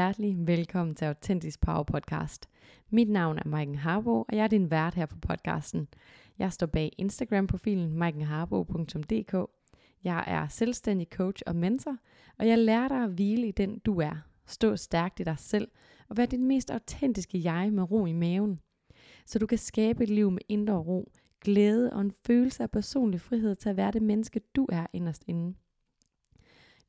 [0.00, 2.48] Hjertelig velkommen til Autentisk Power Podcast.
[2.90, 5.88] Mit navn er Maiken Harbo, og jeg er din vært her på podcasten.
[6.38, 9.34] Jeg står bag Instagram-profilen maikenharbo.dk.
[10.04, 11.96] Jeg er selvstændig coach og mentor,
[12.38, 14.16] og jeg lærer dig at hvile i den du er.
[14.46, 15.68] Stå stærkt i dig selv
[16.08, 18.60] og være dit mest autentiske jeg med ro i maven.
[19.26, 23.20] Så du kan skabe et liv med indre ro, glæde og en følelse af personlig
[23.20, 25.54] frihed til at være det menneske du er inderst inde.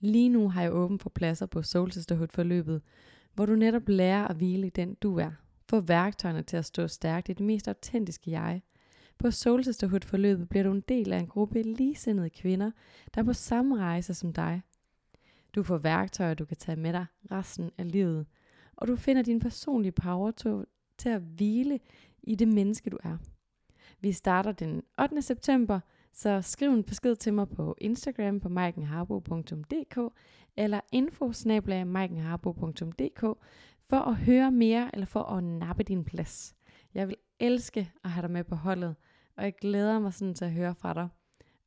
[0.03, 2.81] Lige nu har jeg åben for pladser på Soul Sisterhood forløbet,
[3.33, 5.31] hvor du netop lærer at hvile i den du er.
[5.69, 8.61] Få værktøjerne til at stå stærkt i det mest autentiske jeg.
[9.17, 12.71] På Soul Sisterhood forløbet bliver du en del af en gruppe ligesindede kvinder,
[13.15, 14.61] der er på samme rejse som dig.
[15.55, 18.25] Du får værktøjer, du kan tage med dig resten af livet,
[18.75, 20.63] og du finder din personlige power to,
[20.97, 21.79] til at hvile
[22.23, 23.17] i det menneske, du er.
[23.99, 25.21] Vi starter den 8.
[25.21, 25.79] september,
[26.13, 30.13] så skriv en besked til mig på Instagram på maikenharbo.dk
[30.57, 31.31] eller info
[33.89, 36.55] for at høre mere eller for at nappe din plads.
[36.93, 38.95] Jeg vil elske at have dig med på holdet,
[39.37, 41.07] og jeg glæder mig sådan til at høre fra dig.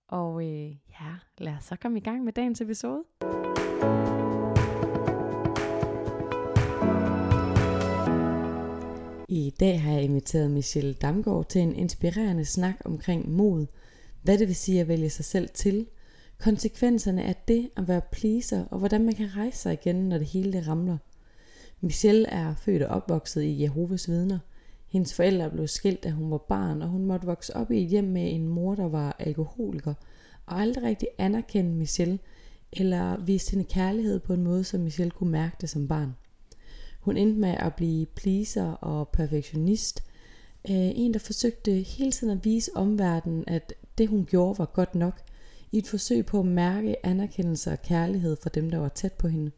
[0.08, 3.04] Og øh, ja, lad os så komme i gang med dagens episode.
[9.28, 13.66] I dag har jeg inviteret Michelle Damgaard til en inspirerende snak omkring mod,
[14.24, 15.86] hvad det vil sige at vælge sig selv til,
[16.38, 20.26] konsekvenserne af det at være pleaser, og hvordan man kan rejse sig igen, når det
[20.26, 20.98] hele det ramler.
[21.80, 24.38] Michelle er født og opvokset i Jehovas vidner.
[24.88, 27.88] Hendes forældre blev skilt, da hun var barn, og hun måtte vokse op i et
[27.88, 29.94] hjem med en mor, der var alkoholiker,
[30.46, 32.18] og aldrig rigtig anerkendte Michelle,
[32.72, 36.14] eller viste hende kærlighed på en måde, som Michelle kunne mærke det som barn.
[37.00, 40.04] Hun endte med at blive pleaser og perfektionist.
[40.70, 44.94] Øh, en, der forsøgte hele tiden at vise omverdenen, at det hun gjorde var godt
[44.94, 45.20] nok,
[45.72, 49.28] i et forsøg på at mærke anerkendelse og kærlighed fra dem, der var tæt på
[49.28, 49.50] hende.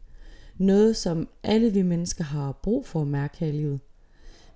[0.59, 3.81] Noget, som alle vi mennesker har brug for at mærke her i livet.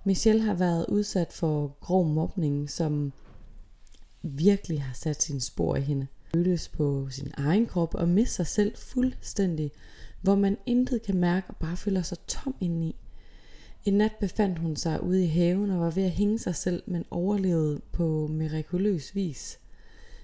[0.03, 3.13] Michelle har været udsat for grov mobning, som
[4.21, 6.07] virkelig har sat sin spor i hende.
[6.33, 9.71] Føles på sin egen krop og miste sig selv fuldstændig,
[10.21, 12.95] hvor man intet kan mærke og bare føler sig tom indeni.
[13.85, 16.83] En nat befandt hun sig ude i haven og var ved at hænge sig selv,
[16.87, 19.60] men overlevede på mirakuløs vis.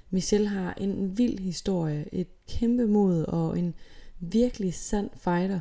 [0.09, 3.73] Michelle har en vild historie, et kæmpe mod og en
[4.19, 5.59] virkelig sand fighter.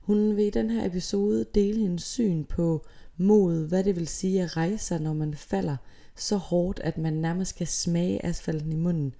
[0.00, 4.42] Hun vil i den her episode dele hendes syn på mod, hvad det vil sige
[4.42, 5.76] at rejse sig, når man falder
[6.16, 9.14] så hårdt, at man nærmest kan smage asfalten i munden.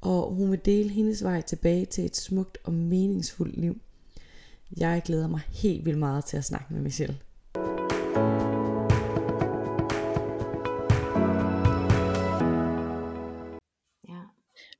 [0.00, 3.80] Og hun vil dele hendes vej tilbage til et smukt og meningsfuldt liv.
[4.76, 7.18] Jeg glæder mig helt vildt meget til at snakke med Michelle.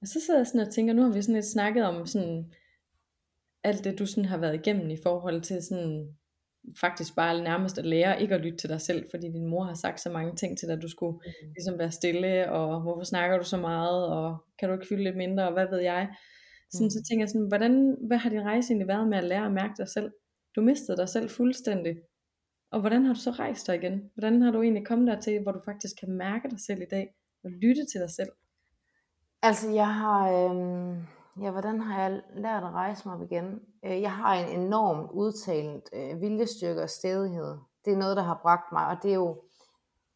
[0.00, 2.52] Og så sidder jeg sådan og tænker, nu har vi sådan lidt snakket om sådan
[3.64, 6.16] alt det, du sådan har været igennem i forhold til sådan
[6.80, 9.74] faktisk bare nærmest at lære ikke at lytte til dig selv, fordi din mor har
[9.74, 11.52] sagt så mange ting til dig, at du skulle mm.
[11.56, 15.16] ligesom være stille, og hvorfor snakker du så meget, og kan du ikke fylde lidt
[15.16, 16.08] mindre, og hvad ved jeg.
[16.72, 16.90] Sådan, mm.
[16.90, 19.52] Så tænker jeg sådan, hvordan, hvad har din rejse egentlig været med at lære at
[19.52, 20.10] mærke dig selv?
[20.56, 21.96] Du mistede dig selv fuldstændig.
[22.70, 24.10] Og hvordan har du så rejst dig igen?
[24.14, 26.90] Hvordan har du egentlig kommet der til, hvor du faktisk kan mærke dig selv i
[26.90, 28.28] dag, og lytte til dig selv?
[29.42, 30.96] Altså jeg har, øh,
[31.40, 33.60] ja hvordan har jeg lært at rejse mig op igen?
[33.84, 37.58] Øh, jeg har en enorm udtalt øh, viljestyrke og stedighed.
[37.84, 39.42] Det er noget, der har bragt mig, og det er jo,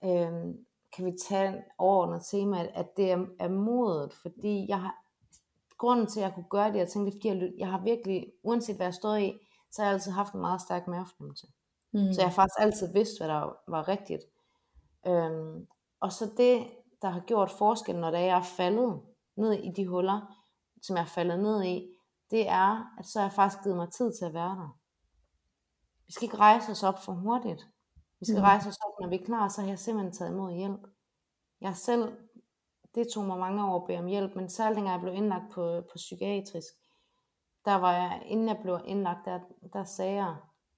[0.04, 0.54] øh,
[0.96, 4.94] kan vi tage overordnet tema, at det er, er modet, fordi jeg har,
[5.78, 8.76] grunden til, at jeg kunne gøre det, jeg tænkte, fordi jeg, jeg har virkelig, uanset
[8.76, 9.38] hvad jeg stod i,
[9.72, 11.46] så har jeg altid haft en meget stærk mavefornemmelse.
[11.92, 12.12] Mm.
[12.12, 14.22] Så jeg har faktisk altid vidst, hvad der var rigtigt.
[15.06, 15.66] Øhm,
[16.00, 16.66] og så det,
[17.02, 19.00] der har gjort forskel, når jeg er faldet
[19.36, 20.44] ned i de huller,
[20.82, 21.88] som jeg er faldet ned i,
[22.30, 24.78] det er, at så har jeg faktisk givet mig tid til at være der.
[26.06, 27.68] Vi skal ikke rejse os op for hurtigt.
[28.20, 28.42] Vi skal mm.
[28.42, 30.80] rejse os op, når vi er klar, så har jeg simpelthen taget imod hjælp.
[31.60, 32.16] Jeg selv,
[32.94, 35.52] det tog mig mange år at bede om hjælp, men særligt dengang jeg blev indlagt
[35.52, 36.74] på, på psykiatrisk,
[37.64, 39.40] der var jeg, inden jeg blev indlagt, der,
[39.72, 40.36] der sagde jeg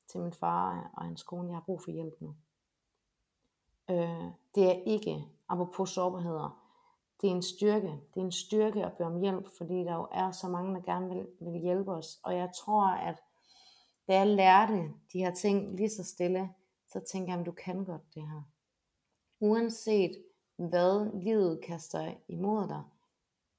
[0.08, 2.34] til min far og hans kone, jeg har brug for hjælp nu.
[3.90, 6.63] Øh, det er ikke, apropos sårbarheder,
[7.20, 8.00] det er en styrke.
[8.14, 10.80] Det er en styrke at bede om hjælp, fordi der jo er så mange, der
[10.80, 12.20] gerne vil, vil hjælpe os.
[12.22, 13.16] Og jeg tror, at
[14.08, 16.50] da jeg lærte de her ting lige så stille,
[16.92, 18.42] så tænkte jeg, at du kan godt det her.
[19.40, 20.10] Uanset
[20.56, 22.82] hvad livet kaster imod dig,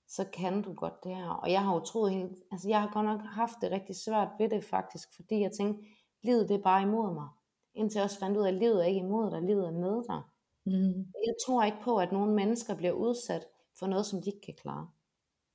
[0.07, 1.29] så kan du godt det her.
[1.29, 4.27] Og jeg har jo troet helt, altså jeg har godt nok haft det rigtig svært
[4.39, 5.83] ved det faktisk, fordi jeg tænkte,
[6.21, 7.27] livet det er bare imod mig.
[7.73, 10.03] Indtil jeg også fandt ud af, at livet er ikke imod dig, livet er med
[10.03, 10.21] dig.
[10.65, 11.05] Mm.
[11.25, 13.45] Jeg tror ikke på, at nogle mennesker bliver udsat
[13.79, 14.89] for noget, som de ikke kan klare.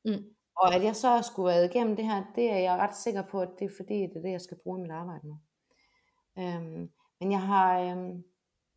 [0.04, 0.24] Mm.
[0.56, 3.40] Og at jeg så skulle være igennem det her, det er jeg ret sikker på,
[3.40, 5.38] at det er fordi, det er det, jeg skal bruge i mit arbejde nu.
[6.38, 6.90] Øhm,
[7.20, 8.24] men jeg har, øhm,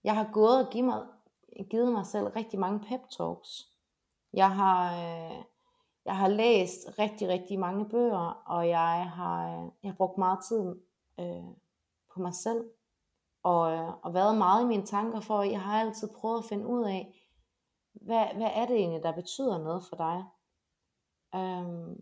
[0.03, 1.07] jeg har gået og givet mig,
[1.69, 3.69] givet mig selv rigtig mange pep talks.
[4.33, 5.43] Jeg har, øh,
[6.05, 10.39] jeg har læst rigtig, rigtig mange bøger, og jeg har, øh, jeg har brugt meget
[10.47, 10.75] tid
[11.19, 11.55] øh,
[12.13, 12.63] på mig selv,
[13.43, 13.61] og,
[14.03, 17.19] og været meget i mine tanker, for jeg har altid prøvet at finde ud af,
[17.93, 20.23] hvad, hvad er det egentlig, der betyder noget for dig?
[21.35, 21.95] Øhm,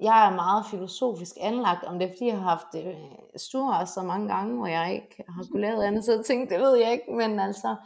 [0.00, 2.94] jeg er meget filosofisk anlagt, om det er fordi, jeg har haft øh,
[3.36, 6.62] store så mange gange, hvor jeg ikke har kunnet lave andet, så ting, tænkte, det
[6.62, 7.76] ved jeg ikke, men altså,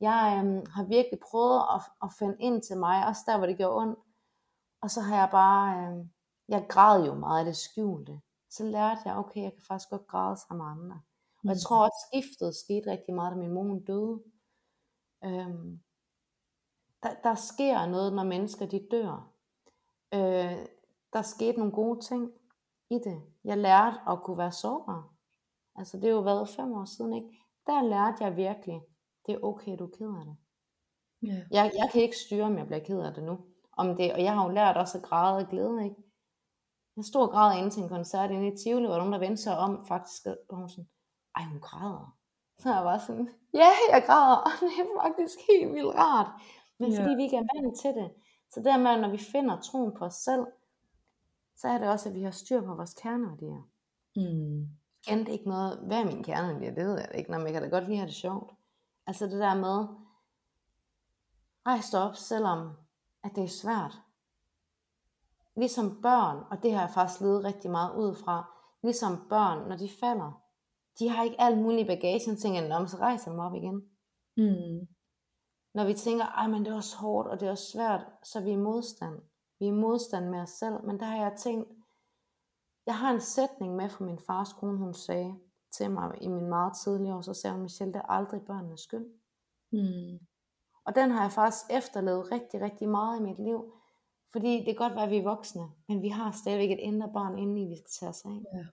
[0.00, 3.56] jeg øhm, har virkelig prøvet at, at finde ind til mig, også der, hvor det
[3.56, 3.98] gjorde ondt,
[4.82, 6.10] og så har jeg bare, øhm,
[6.48, 10.06] jeg græd jo meget af det skjulte, så lærte jeg, okay, jeg kan faktisk godt
[10.06, 11.00] græde sammen med andre.
[11.42, 14.22] Og jeg tror også, skiftet skete rigtig meget, da min mor døde.
[15.24, 15.80] Øhm,
[17.02, 19.32] der, der sker noget, når mennesker de dør.
[20.14, 20.66] Øh,
[21.12, 22.32] der skete nogle gode ting
[22.90, 23.22] i det.
[23.44, 25.14] Jeg lærte at kunne være sårbar.
[25.76, 27.28] Altså det er jo været fem år siden, ikke?
[27.66, 28.80] Der lærte jeg virkelig,
[29.26, 30.36] det er okay, du er ked af det.
[31.22, 31.42] Ja.
[31.50, 33.38] Jeg, jeg kan ikke styre, om jeg bliver ked af det nu.
[33.72, 35.96] Om det, og jeg har jo lært også at græde af glæde, ikke?
[36.96, 39.42] Jeg stod og græd inden til en koncert inde i Tivoli, hvor nogen der vendte
[39.42, 40.88] sig om faktisk, og hun sådan,
[41.36, 42.16] ej hun græder.
[42.58, 46.30] Så jeg var sådan, ja, jeg græder, og det er faktisk helt vildt rart.
[46.78, 47.02] Men Ja.
[47.02, 48.12] fordi vi ikke er vant til det.
[48.50, 50.46] Så dermed, når vi finder troen på os selv,
[51.56, 53.68] så er det også, at vi har styr på vores kerneværdier.
[54.16, 54.68] Mm.
[55.06, 57.62] Det er ikke noget, hvad er min kerneværdier, det ved jeg ikke, når jeg kan
[57.62, 58.52] da godt lide at have det sjovt.
[59.06, 59.86] Altså det der med,
[61.66, 62.70] rejs op, selvom
[63.24, 64.00] at det er svært.
[65.56, 68.44] Ligesom børn, og det har jeg faktisk ledet rigtig meget ud fra,
[68.82, 70.41] ligesom børn, når de falder,
[70.98, 73.82] de har ikke alt muligt i bagagen, tænker om så rejser dem op igen.
[74.36, 74.88] Mm.
[75.74, 78.38] Når vi tænker, ej, men det er også hårdt, og det er også svært, så
[78.38, 79.20] er vi i modstand.
[79.58, 81.68] Vi er i modstand med os selv, men der har jeg tænkt,
[82.86, 85.34] jeg har en sætning med fra min fars kone, hun sagde
[85.76, 88.80] til mig i min meget tidlige år, så sagde hun, Michelle, det er aldrig børnenes
[88.80, 89.06] skyld.
[89.72, 90.26] Mm.
[90.86, 93.74] Og den har jeg faktisk efterlevet rigtig, rigtig meget i mit liv.
[94.32, 97.10] Fordi det kan godt være, at vi er voksne, men vi har stadigvæk et indre
[97.12, 98.40] barn inde i, vi skal tage os af.
[98.54, 98.64] Ja.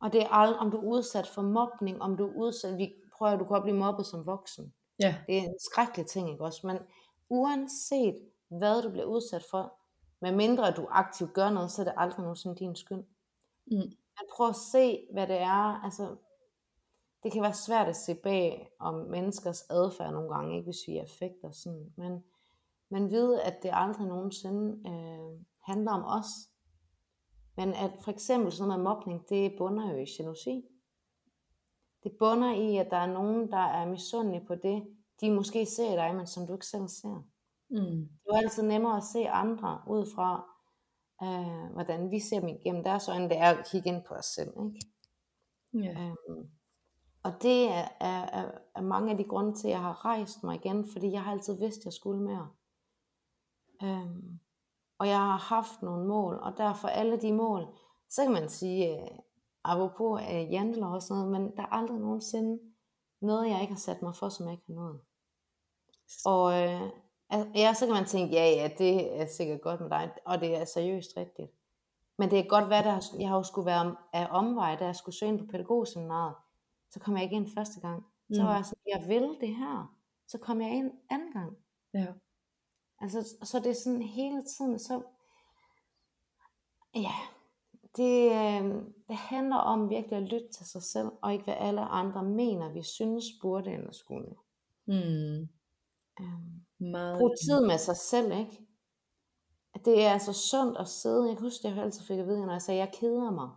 [0.00, 2.94] Og det er aldrig, om du er udsat for mobning, om du er udsat, vi
[3.18, 4.74] prøver, at du kan blive mobbet som voksen.
[5.02, 5.16] Ja.
[5.26, 6.66] Det er en skrækkelig ting, ikke også?
[6.66, 6.78] Men
[7.28, 8.16] uanset
[8.48, 9.78] hvad du bliver udsat for,
[10.20, 13.04] med mindre du aktivt gør noget, så er det aldrig nogensinde din skyld.
[13.66, 13.76] Mm.
[14.16, 15.84] Men prøv at se, hvad det er.
[15.84, 16.16] Altså,
[17.22, 20.96] det kan være svært at se bag om menneskers adfærd nogle gange, ikke hvis vi
[20.96, 21.92] er affekter sådan.
[21.96, 22.24] Men,
[22.90, 26.26] men vide, at det aldrig nogensinde øh, handler om os.
[27.56, 30.64] Men at for eksempel sådan noget mobning, det bunder jo i jalousi.
[32.02, 34.86] Det bunder i, at der er nogen, der er misundelige på det,
[35.20, 37.22] de måske ser i dig, men som du ikke selv ser.
[37.70, 37.76] Mm.
[37.76, 40.44] Det er jo altid nemmere at se andre ud fra,
[41.22, 44.24] øh, hvordan vi ser dem igennem deres øjne, det er at kigge ind på os
[44.24, 44.48] selv.
[44.48, 44.86] Ikke?
[45.74, 46.00] Ja.
[46.00, 46.50] Øhm,
[47.22, 50.42] og det er, er, er, er mange af de grunde til, at jeg har rejst
[50.42, 52.48] mig igen, fordi jeg har altid vidst, at jeg skulle mere.
[53.82, 54.40] Øhm,
[54.98, 57.66] og jeg har haft nogle mål, og derfor alle de mål,
[58.10, 59.08] så kan man sige, øh,
[59.64, 62.58] apropos øh, jantelov og sådan noget, men der er aldrig nogensinde
[63.20, 65.00] noget, jeg ikke har sat mig for, som jeg ikke har nået.
[66.24, 66.90] Og øh,
[67.54, 70.56] ja, så kan man tænke, ja, ja, det er sikkert godt med dig, og det
[70.56, 71.50] er seriøst rigtigt.
[72.18, 74.96] Men det er godt være, der jeg har jo skulle være af omvej, da jeg
[74.96, 76.34] skulle søge ind på pædagogseminaret,
[76.90, 78.06] så kom jeg ikke ind første gang.
[78.32, 78.46] Så Mm.
[78.48, 79.94] var jeg sådan, jeg vil det her.
[80.28, 81.56] Så kom jeg ind anden gang.
[81.94, 82.06] Ja.
[83.00, 85.02] Altså, så det er sådan hele tiden, så,
[86.94, 87.14] ja,
[87.96, 91.80] det, øh, det handler om virkelig at lytte til sig selv, og ikke hvad alle
[91.80, 94.34] andre mener, vi synes burde eller skulle.
[94.86, 95.48] Mm.
[96.20, 97.18] Øhm, Meget.
[97.18, 98.66] Brug tid med sig selv, ikke?
[99.74, 101.28] At Det er altså sundt at sidde.
[101.28, 103.30] Jeg kan huske, at jeg altid fik at vide, når jeg sagde, at jeg keder
[103.30, 103.50] mig.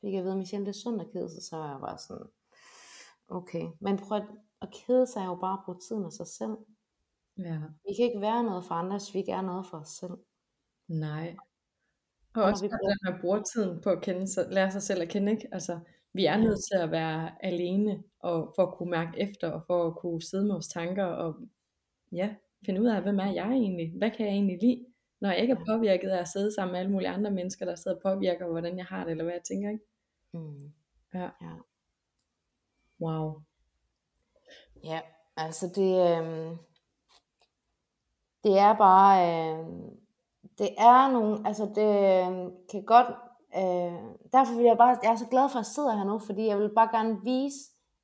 [0.00, 1.98] Fik jeg at vide, Michelle, det er sundt at kede sig, så var jeg bare
[1.98, 2.26] sådan,
[3.28, 3.68] okay.
[3.80, 4.26] Men prøv at,
[4.60, 6.56] at kede sig er jo bare at bruge tid med sig selv.
[7.38, 7.58] Ja.
[7.88, 10.18] Vi kan ikke være noget for andre, hvis vi ikke er noget for os selv.
[10.88, 11.36] Nej.
[12.34, 15.02] Og når også vi bare bruger- bruger tiden på at kende sig, lære sig selv
[15.02, 15.48] at kende, ikke?
[15.52, 15.80] Altså,
[16.12, 19.86] vi er nødt til at være alene, og for at kunne mærke efter, og for
[19.86, 21.34] at kunne sidde med vores tanker, og
[22.12, 22.34] ja,
[22.66, 23.92] finde ud af, hvem er jeg egentlig?
[23.98, 24.86] Hvad kan jeg egentlig lide?
[25.20, 27.74] Når jeg ikke er påvirket af at sidde sammen med alle mulige andre mennesker, der
[27.74, 29.84] sidder og påvirker, hvordan jeg har det, eller hvad jeg tænker, ikke?
[30.32, 30.72] Mm.
[31.14, 31.22] Ja.
[31.42, 31.54] Ja.
[33.00, 33.40] Wow.
[34.84, 35.00] Ja,
[35.36, 36.56] altså det, øh,
[38.44, 39.66] det er bare, øh,
[40.58, 43.06] det er nogle, altså det øh, kan godt,
[43.56, 46.46] øh, derfor vil jeg bare, jeg er så glad for at sidde her nu, fordi
[46.46, 47.58] jeg vil bare gerne vise,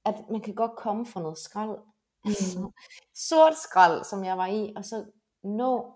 [0.04, 1.78] at man kan godt komme for noget skrald.
[2.24, 2.70] Altså,
[3.28, 5.04] sort skrald, som jeg var i, og så
[5.42, 5.92] nå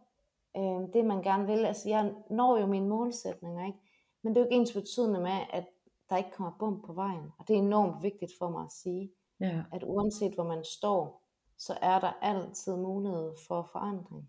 [0.56, 1.64] øh, det, man gerne vil.
[1.64, 3.78] Altså jeg når jo mine målsætninger, ikke?
[4.22, 5.64] Men det er jo ikke ens betydende med, at
[6.10, 7.32] der ikke kommer bum på vejen.
[7.38, 9.62] Og det er enormt vigtigt for mig at sige, Ja.
[9.72, 11.19] at uanset hvor man står,
[11.66, 14.28] så er der altid mulighed for forandring.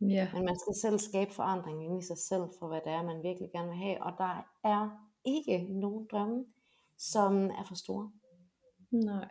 [0.00, 0.28] Ja.
[0.34, 3.22] Men man skal selv skabe forandring inde i sig selv, for hvad det er, man
[3.22, 4.02] virkelig gerne vil have.
[4.02, 4.82] Og der er
[5.24, 6.44] ikke nogen drømme,
[6.98, 8.10] som er for store.
[8.90, 9.28] Nej.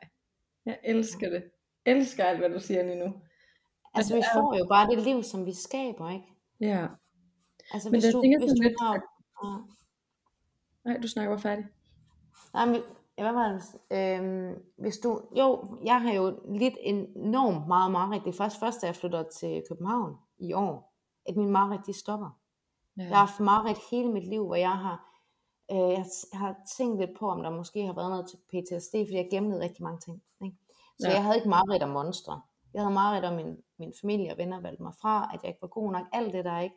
[0.66, 1.44] Jeg elsker det.
[1.86, 3.14] Elsker alt, hvad du siger lige nu.
[3.94, 6.26] Altså, det vi er jo- får jo bare det liv, som vi skaber, ikke?
[6.60, 6.88] Ja.
[7.74, 8.94] Altså, Men hvis jeg du, hvis du lidt, har...
[10.86, 11.66] Nej, du snakker færdig.
[12.54, 12.82] Nej, men,
[13.24, 13.64] hvad var det?
[13.92, 18.24] Øhm, hvis du, jo, jeg har jo lidt enormt meget mareridt.
[18.24, 20.94] Det er først først, da jeg flytter til København i år,
[21.26, 22.40] at min mareridt, de stopper.
[22.98, 23.02] Ja.
[23.04, 25.12] Jeg har haft mareridt hele mit liv, hvor jeg har,
[25.72, 29.16] øh, jeg har- tænkt lidt på, om der måske har været noget til PTSD, fordi
[29.16, 30.24] jeg gemte rigtig mange ting.
[30.44, 30.58] Ikke?
[31.00, 31.14] Så Ja.
[31.14, 32.42] jeg havde ikke mareridt om monstre.
[32.74, 35.62] Jeg havde mareridt om min, min familie og venner valgte mig fra, at jeg ikke
[35.62, 36.76] var god nok, alt det der ikke.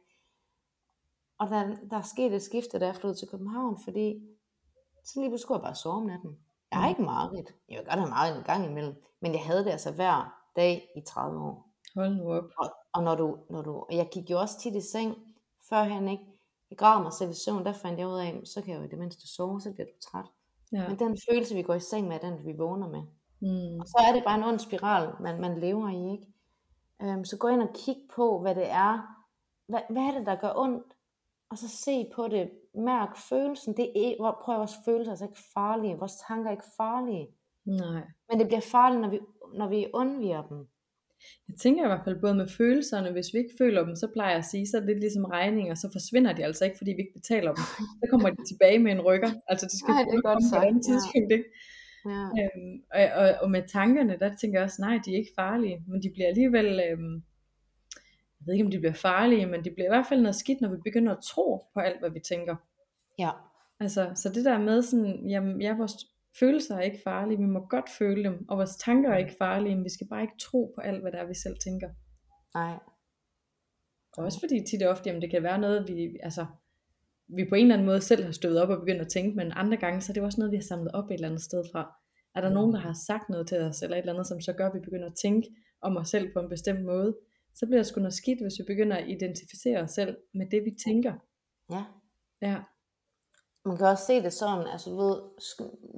[1.38, 4.21] Og der, der er sket et skifte, da jeg flyttede til København, fordi
[5.08, 6.38] så lige pludselig skulle jeg bare sove om natten.
[6.70, 6.90] Jeg har Mm.
[6.90, 7.54] ikke mareridt.
[7.68, 10.88] Jeg vil godt have mareridt en gang imellem, men jeg havde det altså hver dag
[10.96, 11.68] i 30 år.
[11.94, 12.44] Hold nu op.
[12.58, 15.16] Og, og når du, når du, og jeg gik jo også tit i seng,
[15.68, 16.24] førhen ikke,
[16.70, 18.84] jeg gravede mig selv i søvn, der fandt jeg ud af, så kan jeg jo
[18.84, 20.24] i det mindste sove, så bliver du træt.
[20.72, 20.88] Ja.
[20.88, 23.02] Men den følelse, vi går i seng med, er den vi vågner med.
[23.40, 23.80] Mm.
[23.80, 26.26] Og så er det bare en ond spiral, man, man lever i, ikke?
[27.02, 29.02] Øhm, så gå ind og kig på, hvad det er.
[29.66, 30.84] Hvad, hvad er det, der gør ondt?
[31.50, 32.50] Og så se på det.
[32.75, 33.76] Mærk følelsen.
[33.76, 35.97] Det er, hvor- prøv at vores følelser er altså ikke farlige.
[36.02, 37.26] Vores tanker er ikke farlige.
[37.67, 38.02] Nej.
[38.28, 39.19] Men det bliver farligt, når vi,
[39.61, 40.59] når vi undviger dem.
[41.49, 44.31] Jeg tænker i hvert fald både med følelserne, hvis vi ikke føler dem, så plejer
[44.31, 46.90] jeg at sige, så er det lidt ligesom regninger, så forsvinder de altså ikke, fordi
[46.97, 47.64] vi ikke betaler dem.
[48.00, 49.31] Så kommer de tilbage med en rykker.
[49.50, 50.88] Altså det skal Ej, det er godt komme på et andet ja.
[50.90, 51.49] tidspunkt, ikke?
[52.12, 52.25] Ja.
[52.40, 55.76] Øhm, og, og, og med tankerne, der tænker jeg også, nej, de er ikke farlige,
[55.90, 57.14] men de bliver alligevel, øhm,
[58.49, 60.69] ved ikke om de bliver farlige, men de bliver i hvert fald noget skidt, når
[60.69, 62.57] vi begynder at tro på alt, hvad vi tænker.
[63.19, 63.31] ja.
[63.81, 65.93] Altså, så det der med sådan, jamen, ja, vores
[66.40, 69.75] følelser er ikke farlige, vi må godt føle dem, og vores tanker er ikke farlige,
[69.75, 71.88] men vi skal bare ikke tro på alt, hvad det er, vi selv tænker.
[72.55, 72.75] Nej.
[74.17, 76.47] Og også fordi tit og ofte, jamen, det kan være noget, vi, altså,
[77.37, 79.52] vi på en eller anden måde selv har stået op og begyndt at tænke, men
[79.55, 81.64] andre gange, så er det også noget, vi har samlet op et eller andet sted
[81.73, 81.95] fra.
[82.35, 84.52] Er der nogen, der har sagt noget til os, eller et eller andet, som så
[84.52, 85.49] gør, at vi begynder at tænke
[85.83, 87.17] om os selv på en bestemt måde,
[87.55, 90.64] så bliver det sgu noget skidt, hvis vi begynder at identificere os selv med det,
[90.64, 91.14] vi tænker.
[91.71, 91.85] Ja.
[92.43, 92.57] Ja,
[93.64, 95.17] Man kan også se det sådan, altså du ved,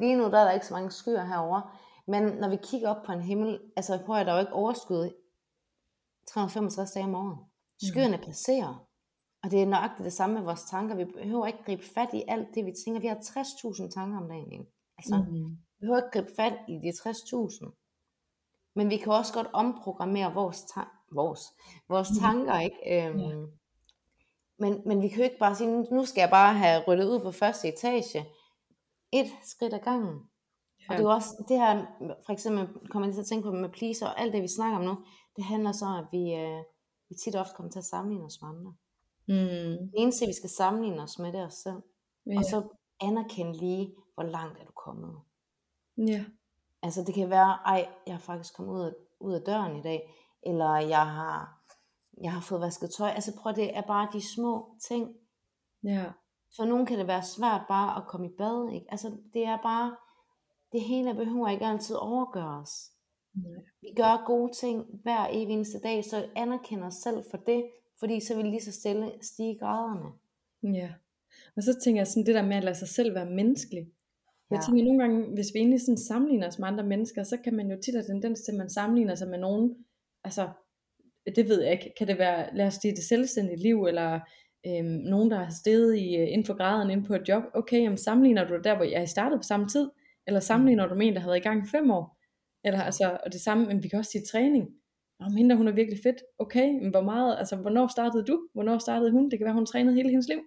[0.01, 1.61] lige nu der er der ikke så mange skyer herover,
[2.07, 4.53] men når vi kigger op på en himmel, altså prøv at der er jo ikke
[4.53, 5.11] overskud
[6.29, 7.39] 365 dage om året.
[7.89, 8.23] Skyerne mm.
[8.23, 8.87] passerer,
[9.43, 10.97] og det er nøjagtigt det samme med vores tanker.
[10.97, 13.01] Vi behøver ikke gribe fat i alt det, vi tænker.
[13.01, 14.67] Vi har 60.000 tanker om dagen.
[14.99, 15.33] Altså, mm.
[15.35, 15.51] mm.
[15.51, 18.73] vi behøver ikke gribe fat i de 60.000.
[18.77, 21.41] Men vi kan også godt omprogrammere vores, ta- vores,
[21.89, 23.07] vores tanker, ikke?
[23.07, 23.37] Øhm, Ja.
[24.59, 27.21] men, men vi kan jo ikke bare sige, nu skal jeg bare have ryddet ud
[27.21, 28.27] på første etage.
[29.13, 30.15] Et skridt ad gangen.
[30.89, 31.87] Og det er jo også det her,
[32.27, 34.79] for eksempel kommer jeg til at tænke på med pleaser og alt det vi snakker
[34.79, 34.97] om nu,
[35.37, 36.63] det handler så om, at vi, øh,
[37.09, 38.75] vi tit ofte kommer til at sammenligne os med andre.
[39.29, 39.79] Mm.
[39.91, 41.83] Det eneste vi skal sammenligne os med, det er os selv.
[42.27, 42.39] Ja.
[42.39, 42.63] Og så
[43.01, 45.15] anerkende lige, hvor langt er du kommet.
[45.99, 46.25] ja.
[46.83, 49.83] Altså det kan være, ej, jeg har faktisk kommet ud af, ud af døren i
[49.83, 51.63] dag, eller jeg har,
[52.23, 53.09] jeg har fået vasket tøj.
[53.09, 55.15] Altså prøv, det er bare de små ting.
[55.85, 56.05] Ja.
[56.57, 58.87] For nogen kan det være svært bare at komme i bad, ikke?
[58.89, 59.97] Altså det er bare,
[60.73, 62.71] det hele behøver ikke altid overgøres.
[63.35, 63.63] Nej.
[63.81, 68.21] Vi gør gode ting hver evig eneste dag, så anerkend os selv for det, fordi
[68.27, 70.11] så vil lige så stille stige graderne.
[70.63, 70.93] Ja.
[71.57, 73.87] Og så tænker jeg sådan det der med at lade sig selv være menneskelig.
[74.51, 74.63] Jeg Ja.
[74.63, 77.71] tænker nogle gange, hvis vi egentlig sådan sammenligner os med andre mennesker, så kan man
[77.71, 79.87] jo tit have tendens til, at man sammenligner sig med nogen,
[80.25, 80.49] altså,
[81.37, 84.21] det ved jeg ikke, kan det være, lad os sige det selvstændige liv, eller
[84.67, 87.83] øhm, nogen, der har steget i, øh, inden for graden inde på et job, okay,
[87.83, 89.91] jamen sammenligner du dig der, hvor jeg startede på samme tid,
[90.27, 92.19] eller sammenligner du med en, der har været i gang i fem år,
[92.65, 94.69] eller altså, og det samme, men vi kan også sige træning,
[95.21, 98.79] men hende hun er virkelig fedt, okay, men hvor meget, altså, hvornår startede du, hvornår
[98.79, 100.41] startede hun, det kan være, hun trænede hele hendes liv,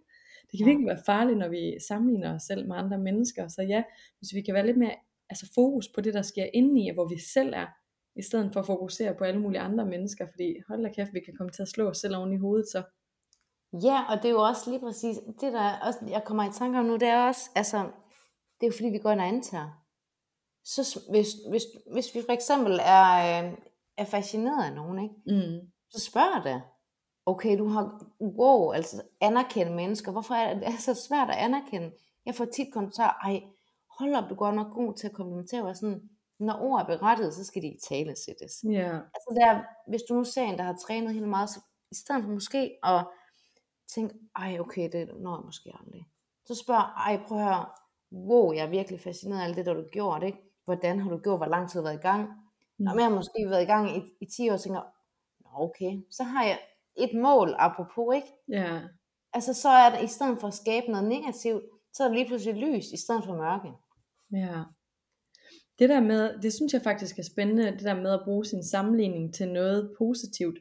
[0.51, 3.47] det kan virkelig være farligt, når vi sammenligner os selv med andre mennesker.
[3.47, 3.83] Så ja,
[4.19, 4.95] hvis vi kan være lidt mere
[5.29, 7.67] altså fokus på det, der sker indeni, og hvor vi selv er,
[8.15, 11.19] i stedet for at fokusere på alle mulige andre mennesker, fordi hold da kæft, vi
[11.19, 12.83] kan komme til at slå os selv oven i hovedet, så
[13.81, 16.79] Ja, og det er jo også lige præcis, det der også, jeg kommer i tanke
[16.79, 17.77] om nu, det er også, altså,
[18.59, 19.69] det er jo fordi, vi går ind og antager.
[20.63, 23.57] Så hvis, hvis, hvis vi for eksempel er, øh,
[23.97, 25.15] er fascineret af nogen, ikke?
[25.25, 26.61] mm, så spørg det.
[27.25, 30.11] Okay, du har, wow, altså anerkende mennesker.
[30.11, 31.91] Hvorfor er det, det er så svært at anerkende?
[32.25, 33.41] Jeg får tit kommentarer, ej,
[33.99, 36.09] hold op, du går nok god til at kommentere, og sådan,
[36.43, 38.63] når ord er berettet, så skal de i tale sættes.
[38.71, 41.59] ja, Altså der, hvis du nu ser en, der har trænet helt meget, så
[41.91, 43.05] i stedet for måske at
[43.87, 46.05] tænke, ej okay, det når jeg måske aldrig.
[46.45, 47.65] Så spørg, ej prøv at høre,
[48.11, 50.37] wow, jeg er virkelig fascineret af alt det, der du har gjort, ikke?
[50.65, 52.23] Hvordan har du gjort, hvor lang tid har du været i gang?
[52.29, 52.85] Mm.
[52.85, 54.81] Når jeg har måske været i gang i, i 10 år, og tænker,
[55.43, 56.59] Nå, okay, så har jeg
[56.95, 58.27] et mål, apropos, ikke?
[58.47, 58.81] Ja.
[59.33, 62.27] Altså, så er der, i stedet for at skabe noget negativt, så er der lige
[62.27, 63.71] pludselig lys, i stedet for mørke.
[64.31, 64.63] Ja.
[65.79, 68.63] Det der med, det synes jeg faktisk er spændende, det der med at bruge sin
[68.63, 70.59] sammenligning til noget positivt.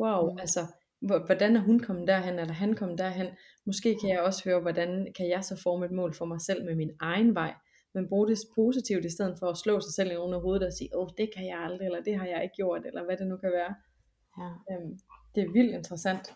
[0.00, 0.38] Wow, mm.
[0.38, 0.60] altså,
[1.00, 3.26] hvordan er hun kommet derhen, eller han kommet derhen?
[3.66, 6.64] Måske kan jeg også høre, hvordan kan jeg så forme et mål for mig selv
[6.64, 7.54] med min egen vej,
[7.94, 10.72] men bruge det positivt, i stedet for at slå sig selv i under hovedet og
[10.72, 13.26] sige, åh, det kan jeg aldrig, eller det har jeg ikke gjort, eller hvad det
[13.26, 13.74] nu kan være.
[14.38, 14.74] Ja.
[14.74, 14.98] Øhm,
[15.34, 16.34] det er vildt interessant.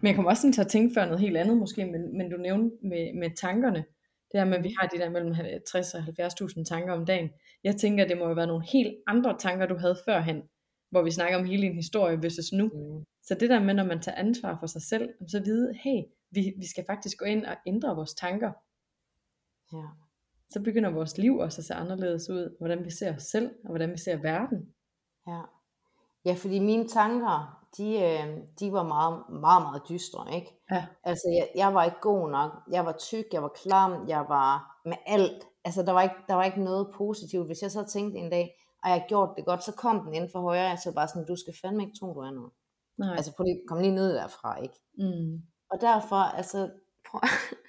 [0.00, 2.30] Men jeg kommer også sådan til at tænke før noget helt andet måske, men, men
[2.30, 3.84] du nævnte med, med tankerne,
[4.32, 5.34] det her med, at vi har de der mellem
[5.70, 7.30] 60 og 70.000 tanker om dagen.
[7.66, 10.42] Jeg tænker, det må jo være nogle helt andre tanker, du havde førhen,
[10.90, 12.64] hvor vi snakker om hele din historie versus nu.
[12.64, 13.04] Mm.
[13.22, 16.52] Så det der med, når man tager ansvar for sig selv, så vide, hey, vi,
[16.58, 18.52] vi skal faktisk gå ind og ændre vores tanker.
[19.72, 19.86] Ja.
[20.50, 23.68] Så begynder vores liv også at se anderledes ud, hvordan vi ser os selv, og
[23.68, 24.74] hvordan vi ser verden.
[25.26, 25.40] Ja,
[26.24, 30.50] ja fordi mine tanker, de, øh, de var meget, meget, meget dystre, ikke?
[30.70, 30.86] Ja.
[31.04, 32.52] Altså, jeg, jeg var ikke god nok.
[32.70, 35.46] Jeg var tyk, jeg var klam, jeg var med alt.
[35.66, 37.46] Altså, der var ikke, der var ikke noget positivt.
[37.46, 38.46] Hvis jeg så tænkte en dag,
[38.84, 41.26] at jeg gjort det godt, så kom den ind for højre, jeg så bare sådan,
[41.26, 42.52] du skal fandme ikke tro, du er noget.
[42.98, 43.16] Nej.
[43.16, 44.74] Altså, prøv lige, kom lige ned derfra, ikke?
[44.98, 45.42] Mm.
[45.70, 46.70] Og derfor, altså,
[47.08, 47.20] prøv,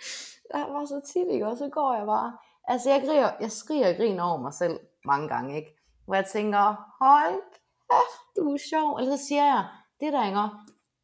[0.54, 1.48] jeg var så tit, ikke?
[1.48, 2.38] Og så går jeg bare,
[2.68, 5.72] altså, jeg, griger, jeg skriger og griner over mig selv mange gange, ikke?
[6.06, 6.64] Hvor jeg tænker,
[7.02, 7.42] hold
[7.90, 8.98] kæft, du er sjov.
[8.98, 9.66] Eller så siger jeg,
[10.00, 10.40] det der, ikke?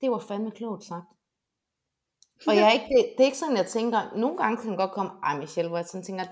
[0.01, 1.07] Det var fandme klogt sagt.
[2.47, 4.77] Og jeg er ikke, det, det er ikke sådan, jeg tænker, nogle gange kan det
[4.77, 6.23] godt komme, ej Michelle, hvor jeg sådan tænker,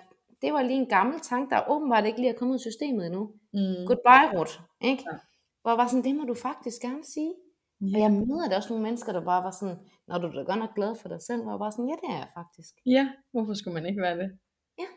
[0.41, 3.05] det var lige en gammel tanke, der åbenbart ikke lige er kommet ud af systemet
[3.05, 3.23] endnu.
[3.53, 3.85] Mm.
[3.87, 4.59] Goodbye, Ruth.
[4.81, 5.03] Ikke?
[5.11, 5.17] Ja.
[5.61, 7.33] Hvor jeg var sådan, det må du faktisk gerne sige.
[7.81, 7.95] Ja.
[7.95, 10.41] Og jeg møder der også nogle mennesker, der bare var sådan, når du er da
[10.41, 12.73] godt nok glad for dig selv, var jeg bare sådan, ja, det er jeg faktisk.
[12.85, 14.29] ja, hvorfor skulle man ikke være det?
[14.79, 14.87] Ja.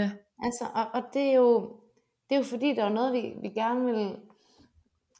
[0.00, 1.80] Ja, Altså, og, og det, er jo,
[2.28, 4.16] det er jo fordi, der er noget, vi, vi gerne vil,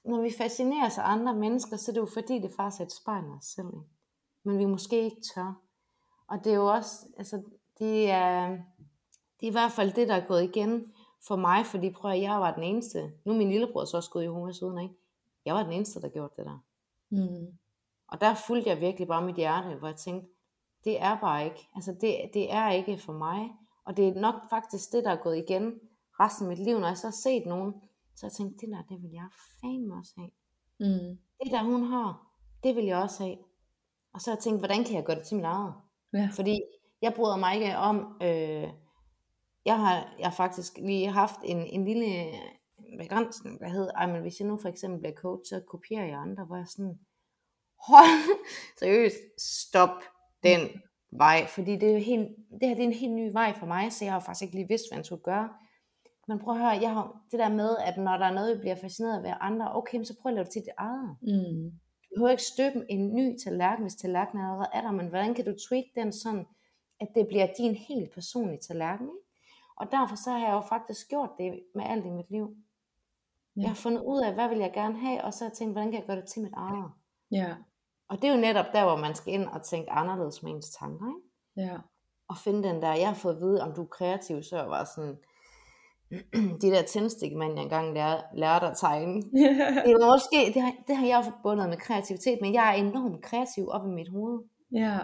[0.05, 2.85] når vi fascinerer sig af andre mennesker, så er det jo fordi, det faktisk er
[2.85, 3.73] et spejl af os selv.
[4.45, 5.61] Men vi måske ikke tør.
[6.29, 7.43] Og det er jo også, altså,
[7.79, 8.59] det er,
[9.41, 10.93] det er i hvert fald det, der er gået igen
[11.29, 14.11] for mig, fordi prøv at jeg var den eneste, nu er min lillebror så også
[14.11, 14.95] gået i Jehovas uden, ikke?
[15.45, 16.59] Jeg var den eneste, der gjorde det der.
[17.11, 17.59] mm.
[18.09, 20.29] Og der fulgte jeg virkelig bare mit hjerte, hvor jeg tænkte,
[20.85, 23.51] det er bare ikke, altså det, det er ikke for mig.
[23.85, 25.81] Og det er nok faktisk det, der er gået igen
[26.21, 27.75] resten af mit liv, når jeg så har set nogen,
[28.17, 29.29] så jeg tænkt, det der, det vil jeg
[29.61, 30.31] fandme også have.
[30.81, 31.19] Mm.
[31.45, 32.27] Det der hun har,
[32.65, 33.37] det vil jeg også have.
[34.15, 35.75] Og så har jeg tænkt, hvordan kan jeg gøre det til mit eget?
[36.13, 36.29] Ja.
[36.33, 36.61] Fordi
[37.03, 38.69] jeg bryder mig ikke om, øh,
[39.65, 42.25] jeg, har, jeg har faktisk lige haft en, en lille
[42.99, 46.19] begrænsning, der hedder, ej, men hvis jeg nu for eksempel bliver coach, så kopierer jeg
[46.19, 46.99] andre, hvor jeg sådan,
[47.89, 48.39] hold,
[48.79, 50.03] seriøst, stop
[50.43, 50.61] den
[51.13, 52.29] vej, fordi det, er jo helt,
[52.61, 54.55] det her det er en helt ny vej for mig, så jeg har faktisk ikke
[54.55, 55.49] lige vidst, hvad jeg skulle gøre.
[56.29, 58.61] Men prøv at høre, jeg har det der med, at når der er noget, vi
[58.61, 61.17] bliver fascineret ved andre, okay, så prøv at lave det til dit eget.
[61.23, 61.71] Mm.
[62.03, 65.45] Du behøver ikke støbe en ny tallerken, hvis tallerkenen allerede er der, men hvordan kan
[65.45, 66.47] du tweak den sådan,
[67.01, 69.24] at det bliver din helt personlige tallerken, ikke?
[69.77, 72.57] Og derfor så har jeg jo faktisk gjort det med alt i mit liv.
[73.57, 73.61] Ja.
[73.63, 75.75] Jeg har fundet ud af, hvad vil jeg gerne have, og så har jeg tænkt,
[75.75, 76.91] hvordan kan jeg gøre det til mit eget.
[77.31, 77.55] Ja,
[78.09, 80.71] Og det er jo netop der, hvor man skal ind og tænke anderledes med ens
[80.71, 81.71] tanker, ikke?
[81.71, 81.77] ja.
[82.29, 84.69] Og finde den der, jeg har fået at vide, om du er kreativ, så jeg
[84.71, 85.17] var sådan,
[86.63, 89.23] de der tændstikmænd, jeg engang lærte, lærte at tegne.
[89.85, 92.75] Det, er måske, det, har, det har jeg jo forbundet med kreativitet, men jeg er
[92.85, 94.41] enormt kreativ op i mit hoved.
[94.73, 94.79] ja.
[94.81, 94.99] Ja.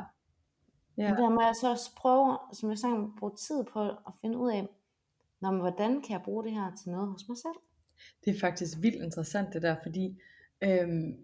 [1.01, 1.11] Ja.
[1.11, 4.39] Og der må jeg så også prøve, som jeg sagde, bruge tid på at finde
[4.39, 4.69] ud af,
[5.43, 7.59] Nå, men hvordan kan jeg bruge det her til noget hos mig selv?
[8.25, 10.19] Det er faktisk vildt interessant det der, fordi
[10.63, 11.17] øhm,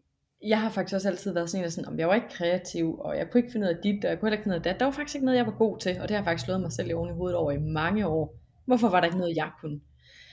[0.42, 2.98] jeg har faktisk også altid været sådan en, der sådan, om jeg var ikke kreativ,
[2.98, 4.58] og jeg kunne ikke finde ud af dit, og jeg kunne heller ikke finde ud
[4.58, 4.80] af dat.
[4.80, 6.60] Der var faktisk ikke noget, jeg var god til, og det har jeg faktisk slået
[6.60, 8.34] mig selv i oven i hovedet over i mange år.
[8.66, 9.80] Hvorfor var der ikke noget, jeg kunne?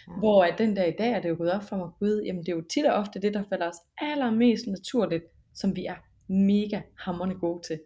[0.07, 0.13] Ja.
[0.13, 2.45] Hvor at den dag i dag er det jo gået op for mig, gud, jamen
[2.45, 5.95] det er jo tit og ofte det, der falder os allermest naturligt, som vi er
[6.27, 7.79] mega hammerende gode til.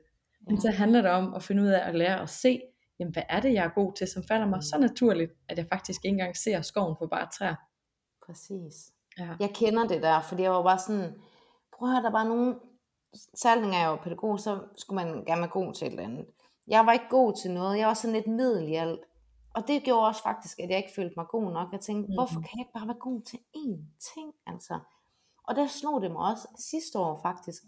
[0.49, 2.61] Men så handler det om at finde ud af at lære at se,
[2.99, 5.65] jamen hvad er det, jeg er god til, som falder mig så naturligt, at jeg
[5.73, 7.55] faktisk ikke engang ser skoven for bare træer.
[8.25, 8.91] Præcis.
[9.17, 9.29] Ja.
[9.39, 11.21] Jeg kender det der, fordi jeg var bare sådan,
[11.77, 12.55] prøv at høre, der var nogen,
[13.35, 16.25] særligt når jeg var pædagog, så skulle man gerne være god til et eller andet.
[16.67, 18.99] Jeg var ikke god til noget, jeg var sådan lidt middel i alt.
[19.55, 21.67] Og det gjorde også faktisk, at jeg ikke følte mig god nok.
[21.71, 22.43] Jeg tænkte, hvorfor Mhm.
[22.43, 23.77] kan jeg ikke bare være god til én
[24.13, 24.79] ting, altså?
[25.43, 27.63] Og der slog det mig også sidste år faktisk,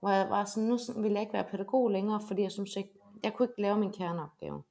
[0.00, 2.90] hvor jeg var sådan, nu ville jeg ikke være pædagog længere, fordi jeg synes ikke,
[3.22, 4.62] jeg kunne ikke lave min kerneopgave.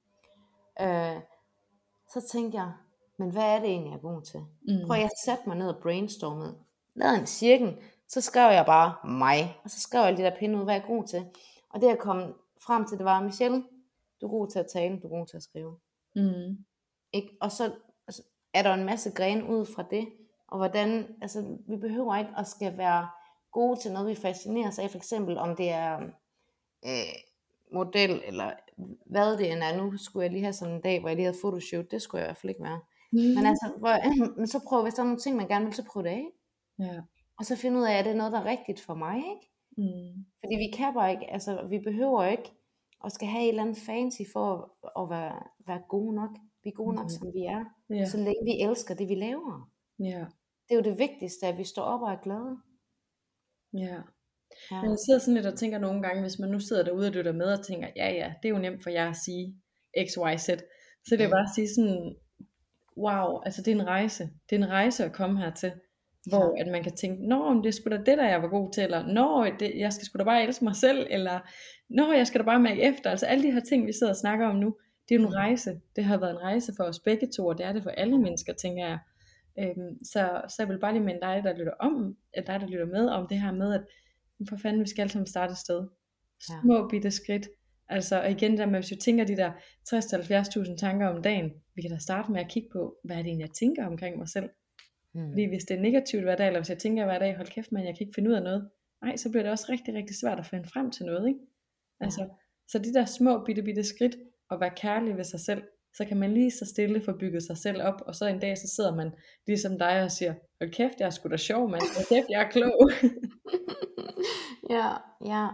[0.82, 1.22] Øh,
[2.14, 2.72] så tænkte jeg,
[3.18, 4.40] men hvad er det egentlig, jeg er god til?
[4.40, 4.88] Mm.
[4.88, 6.56] Prøv at jeg satte mig ned og brainstormede.
[6.96, 9.58] Lavede en cirkel, så skrev jeg bare mig.
[9.64, 11.26] Og så skrev jeg alle de der pinde ud, hvad jeg er god til.
[11.70, 13.64] Og det jeg kom frem til, det var, Michelle,
[14.22, 15.78] du er god til at tale, du er god til at skrive.
[16.16, 16.58] Mm.
[17.14, 17.38] Ikke?
[17.42, 17.72] Og så
[18.08, 20.08] altså, er der en masse grene ud fra det,
[20.48, 23.08] og hvordan, altså vi behøver ikke at skal være
[23.60, 25.94] gode til noget, vi fascinerer sig af, for eksempel om det er
[26.86, 27.14] øh,
[27.74, 28.52] model, eller
[29.06, 29.78] hvad det end er.
[29.78, 32.20] Nu skulle jeg lige have sådan en dag, hvor jeg lige havde fotoshoot, det skulle
[32.20, 32.82] jeg i hvert fald ikke være.
[33.12, 33.20] Mm.
[33.36, 36.04] Men altså, hvor, så prøv, hvis der er nogle ting, man gerne vil, så prøv
[36.04, 36.26] det af.
[36.80, 37.02] Ja.
[37.40, 39.46] Og så finde ud af, at det er noget, der er rigtigt for mig, ikke?
[39.78, 40.26] Mm.
[40.42, 42.52] Fordi vi kan bare ikke, altså vi behøver ikke
[43.06, 44.46] at skal have et eller andet fancy for
[44.84, 46.30] at, at være, være gode nok.
[46.64, 47.10] Vi er gode nok, Mm.
[47.10, 47.64] som vi er.
[47.90, 48.06] Ja.
[48.06, 49.70] Så længe vi elsker det, vi laver.
[50.00, 50.26] Ja.
[50.66, 52.58] Det er jo det vigtigste, at vi står op og er glade.
[53.74, 53.98] Ja.
[54.72, 54.82] Ja.
[54.82, 57.14] Men jeg sidder sådan lidt og tænker nogle gange, hvis man nu sidder derude og
[57.14, 59.56] lytter med og tænker, ja ja, det er jo nemt for jer at sige
[60.06, 60.50] X, Y, Z.
[61.06, 61.32] Så det er Mm.
[61.32, 62.16] bare at sige sådan,
[62.98, 64.24] wow, altså det er en rejse.
[64.50, 65.72] Det er en rejse at komme hertil.
[66.30, 68.48] Hvor at man kan tænke, nå, men det er sgu da det, der jeg var
[68.48, 71.40] god til, eller nå, det, jeg skal sgu da bare elske mig selv, eller
[71.90, 73.10] nå, jeg skal da bare mærke efter.
[73.10, 74.76] Altså alle de her ting, vi sidder og snakker om nu,
[75.10, 75.80] det er en rejse.
[75.96, 78.18] Det har været en rejse for os begge to, og det er det for alle
[78.20, 79.00] mennesker, tænker jeg.
[79.60, 82.68] Øhm, så, så jeg vil bare lige minde dig, der lytter om, at dig, der
[82.68, 83.82] lytter med, om det her med, at
[84.50, 85.88] for fanden, vi skal alle sammen starte et sted.
[86.50, 86.54] Ja.
[86.62, 87.50] Små bitte skridt.
[87.90, 89.52] Altså og igen der med, hvis vi tænker de der
[89.90, 93.28] 60-70.000 tanker om dagen, vi kan da starte med at kigge på, hvad er det
[93.28, 94.50] egentlig, jeg tænker omkring mig selv.
[95.14, 95.30] Mm.
[95.32, 97.72] Fordi hvis det er negativt hver dag, eller hvis jeg tænker hver dag, hold kæft
[97.72, 98.70] man, jeg kan ikke finde ud af noget,
[99.02, 101.40] nej, så bliver det også rigtig, rigtig svært at finde frem til noget, ikke?
[102.00, 102.30] Altså,
[102.68, 104.16] så de der små bitte, bitte skridt,
[104.50, 105.64] og være kærlig ved sig selv,
[105.98, 108.58] så kan man lige så stille få bygget sig selv op, og så en dag,
[108.58, 109.12] så sidder man
[109.48, 112.42] ligesom dig og siger, hold kæft, jeg er sgu da sjov, mand, hold kæft, jeg
[112.42, 112.90] er klog.
[114.70, 114.90] Ja,
[115.26, 115.48] ja.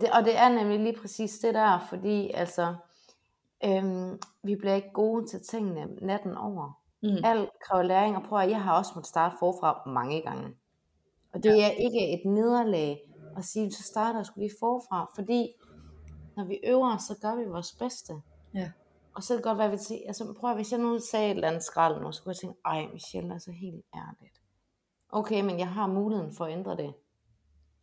[0.00, 2.74] Det, og det er nemlig lige præcis det der, fordi altså,
[3.64, 6.80] øhm, vi bliver ikke gode til tingene natten over.
[7.02, 7.24] Mm.
[7.24, 10.56] Alt kræver læring, og prøv at, jeg har også måttet starte forfra mange gange.
[11.32, 12.98] Og det er ikke et nederlag
[13.36, 15.48] at sige, så starter jeg skulle lige forfra, fordi
[16.36, 18.14] når vi øver, så gør vi vores bedste.
[18.54, 18.70] Ja.
[19.14, 21.26] Og så kan det godt være, at tænker, altså prøv at, hvis jeg nu sagde
[21.26, 24.40] et eller andet skrald nu, så kunne jeg tænke, ej Michelle, altså helt ærligt.
[25.08, 26.94] Okay, men jeg har muligheden for at ændre det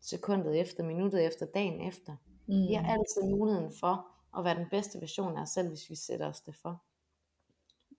[0.01, 2.15] sekundet efter, minuttet efter, dagen efter.
[2.47, 2.67] Mm.
[2.67, 5.95] Vi har altid muligheden for at være den bedste version af os selv, hvis vi
[5.95, 6.81] sætter os det for.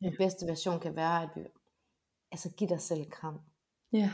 [0.01, 1.41] Den bedste version kan være, at vi
[2.33, 3.41] altså giv dig selv kram.
[3.93, 4.11] Ja.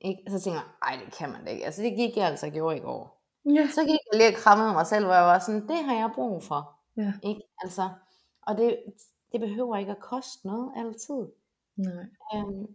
[0.00, 0.22] Ikke?
[0.26, 1.64] Og så tænker jeg, ej det kan man da ikke.
[1.64, 3.22] Altså det gik jeg altså gjorde i går.
[3.54, 3.68] Ja.
[3.74, 6.10] Så gik jeg lige og krammede mig selv, hvor jeg var sådan, det har jeg
[6.14, 6.78] brug for.
[6.96, 7.12] Ja.
[7.22, 7.42] Ikke?
[7.62, 7.88] Altså,
[8.46, 8.78] og det,
[9.32, 11.26] det behøver ikke at koste noget altid.
[11.76, 12.04] Nej.
[12.34, 12.66] Øhm,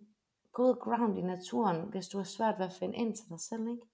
[0.53, 3.39] gå ud ground i naturen, hvis du har svært ved at finde ind til dig
[3.39, 3.67] selv.
[3.67, 3.87] Ikke?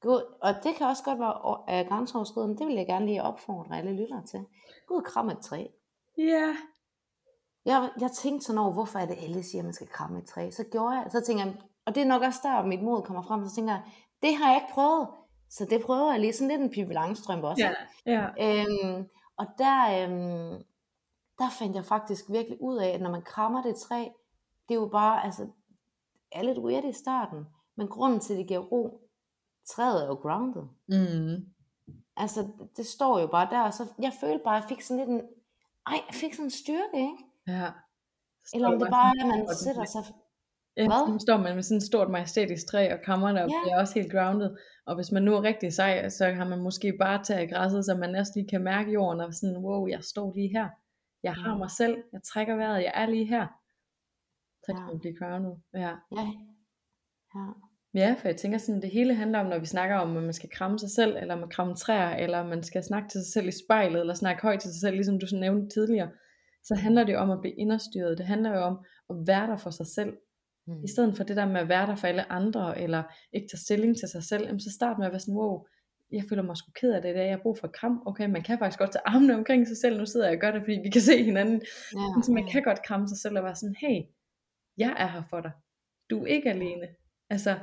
[0.00, 2.58] Gå, og det kan også godt være uh, grænseoverskridende.
[2.58, 4.40] Det vil jeg gerne lige opfordre alle lyttere til.
[4.86, 5.66] Gå ud og kramme et træ.
[6.18, 6.56] Ja.
[7.64, 10.24] Jeg, jeg tænkte sådan over, hvorfor er det alle siger, at man skal kramme et
[10.24, 10.50] træ.
[10.50, 11.54] Så gjorde jeg, så tænker jeg,
[11.86, 13.82] og det er nok også der, mit mod kommer frem, så tænker jeg,
[14.22, 15.08] det har jeg ikke prøvet.
[15.50, 17.64] Så det prøver jeg lige, sådan lidt en Pippi Langstrømpe også.
[18.06, 18.12] Ja.
[18.12, 18.26] Ja.
[18.44, 20.62] Øhm, og der, øhm,
[21.42, 24.00] der fandt jeg faktisk virkelig ud af, at når man krammer det træ,
[24.68, 25.46] det er jo bare, altså,
[26.32, 27.40] er lidt weird i starten,
[27.76, 29.00] men grunden til, at det giver ro,
[29.70, 30.62] træet er jo grounded.
[30.88, 31.36] Mm.
[32.16, 32.40] Altså,
[32.76, 35.10] det står jo bare der, og så jeg følte bare, at jeg fik sådan lidt
[35.10, 35.20] en,
[35.86, 37.24] ej, jeg fik sådan en styrke, ikke?
[37.46, 37.68] Ja.
[38.54, 40.04] Eller om det bare er, at man sætter sig,
[40.76, 41.18] Ja, Hvad?
[41.18, 43.60] så står man med sådan et stort majestætisk træ og kammer der, og Ja.
[43.62, 44.56] bliver også helt grounded.
[44.86, 47.94] Og hvis man nu er rigtig sej, så har man måske bare taget græsset, så
[47.94, 50.68] man næsten lige kan mærke jorden, og sådan, wow, jeg står lige her.
[51.22, 53.46] Jeg har mig selv, jeg trækker vejret, jeg er lige her.
[54.64, 55.54] Så kan man blive grounded.
[55.74, 55.92] Ja.
[56.18, 56.24] ja,
[57.34, 57.44] ja,
[57.94, 60.32] Ja, for jeg tænker sådan, det hele handler om, når vi snakker om, at man
[60.32, 63.48] skal kramme sig selv, eller man kramme træer, eller man skal snakke til sig selv
[63.48, 66.10] i spejlet, eller snakke højt til sig selv, ligesom du sådan nævnte tidligere,
[66.64, 68.18] så handler det jo om at blive inderstyret.
[68.18, 70.12] Det handler jo om at være der for sig selv.
[70.66, 70.84] mm.
[70.84, 73.64] I stedet for det der med at være der for alle andre, eller ikke tage
[73.64, 75.66] stilling til sig selv, så start med at være sådan, wow,
[76.12, 78.02] jeg føler mig sgu ked af det dag, jeg har brug for et kram.
[78.06, 80.50] Okay, man kan faktisk godt tage armene omkring sig selv, nu sidder jeg og gør
[80.50, 81.62] det, fordi vi kan se hinanden.
[81.92, 84.02] ja, Så man kan godt kramme sig selv og være sådan, hey,
[84.78, 85.50] jeg er her for dig.
[86.10, 86.88] Du er ikke alene.
[87.30, 87.58] Altså,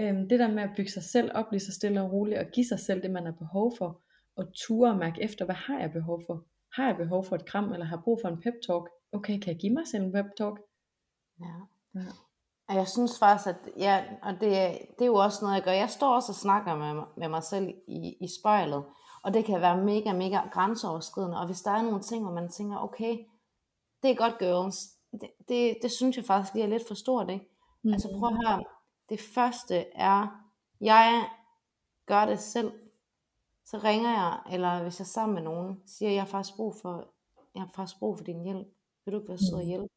[0.00, 2.46] øhm, det der med at bygge sig selv op lige så stille og roligt, og
[2.46, 4.00] give sig selv det, man har behov for,
[4.36, 6.46] og ture og mærke efter, hvad har jeg behov for?
[6.72, 8.88] Har jeg behov for et kram, eller har brug for en pep talk?
[9.12, 10.60] Okay, kan jeg give mig selv en pep talk?
[11.40, 11.54] Ja.
[11.94, 12.06] Ja.
[12.68, 15.62] Og jeg synes faktisk, at ja, og det, er- det er jo også noget, jeg
[15.64, 15.72] gør.
[15.72, 18.84] Jeg står også og snakker med, med mig selv i, i spejlet,
[19.22, 21.38] og det kan være mega, mega grænseoverskridende.
[21.40, 23.18] Og hvis der er nogle ting, hvor man tænker, okay,
[24.02, 24.76] det er godt girls,
[25.12, 27.50] det, det, det synes jeg faktisk lige er lidt for stort, ikke?
[27.82, 27.92] Mm.
[27.92, 28.64] Altså prøv at høre,
[29.08, 30.40] det første er,
[30.80, 31.28] jeg
[32.06, 32.72] gør det selv,
[33.64, 36.74] så ringer jeg, eller hvis jeg er sammen med nogen, siger, jeg har faktisk brug
[36.82, 37.08] for,
[37.54, 38.66] jeg har faktisk brug for din hjælp.
[39.04, 39.66] Vil du ikke være sød og Mm.
[39.68, 39.88] hjælpe?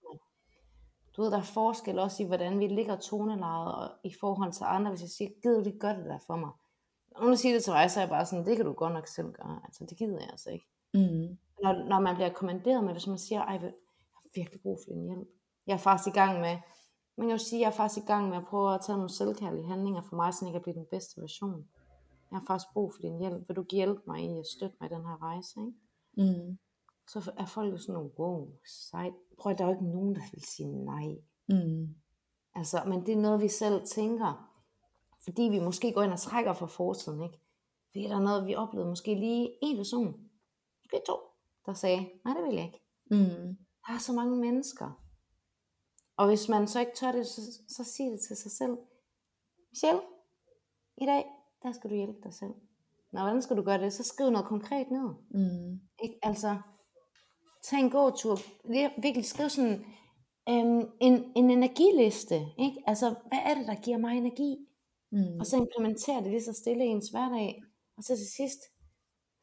[1.18, 4.64] Du ved, der er forskel også i, hvordan vi ligger tonelejet og i forhold til
[4.64, 4.92] andre.
[4.92, 6.52] Hvis jeg siger, gider du lige gøre det der for mig?
[7.12, 8.94] Når du siger det til mig, så er jeg bare sådan, det kan du godt
[8.94, 9.60] nok selv gøre.
[9.64, 10.68] Altså, det gider jeg altså ikke.
[10.94, 11.38] Mm.
[11.64, 13.62] Når, når man bliver kommanderet med, hvis man siger, ej, jeg
[14.14, 15.28] har virkelig brug for din hjælp.
[15.68, 16.58] Jeg er faktisk i gang med,
[17.18, 19.14] man kan jo sige, jeg er faktisk i gang med at prøve at tage nogle
[19.14, 21.68] selvkærlige handlinger for mig, så jeg kan blive den bedste version.
[22.32, 23.50] Jeg har faktisk brug for din hjælp.
[23.50, 25.60] Vil du hjælpe mig i at støtte mig i den her rejse?
[25.60, 26.34] Ikke?
[26.34, 26.58] Mm.
[27.08, 29.14] Så er folk jo sådan nogle, wow, sejt.
[29.40, 31.16] Prøv at der er jo ikke nogen, der vil sige nej.
[31.48, 31.96] Mm.
[32.56, 34.54] Altså, men det er noget, vi selv tænker.
[35.24, 37.40] Fordi vi måske går ind og trækker fra fortiden, ikke?
[37.92, 40.08] Fordi der er noget, vi oplevede måske lige en person,
[40.84, 41.18] måske to,
[41.66, 42.84] der sagde, nej, det vil jeg ikke.
[43.12, 43.58] Mm.
[43.88, 45.04] Der er så mange mennesker.
[46.18, 48.78] Og hvis man så ikke tør det, så, så sig det til sig selv.
[49.72, 50.02] Michelle,
[50.98, 51.26] i dag,
[51.64, 52.54] der skal du hjælpe dig selv.
[53.12, 53.94] Nå, hvordan skal du gøre det?
[53.94, 55.10] Så skriv noget konkret ned.
[55.30, 55.80] Mm.
[56.04, 56.20] Ikke?
[56.24, 56.58] Altså,
[57.64, 58.36] tag en gåtur.
[58.66, 59.86] Vir- Virkelig skriv sådan
[60.50, 62.36] øhm, en, en energiliste.
[62.60, 62.84] Ikke?
[62.88, 64.58] Altså, hvad er det, der giver mig energi?
[65.12, 65.40] Mm.
[65.40, 67.64] Og så implementere det lige så stille i ens hverdag.
[67.98, 68.60] Og så til sidst,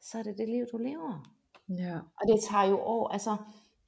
[0.01, 1.31] så er det det liv, du lever.
[1.69, 1.95] Ja.
[2.21, 3.07] Og det tager jo år.
[3.07, 3.37] Altså,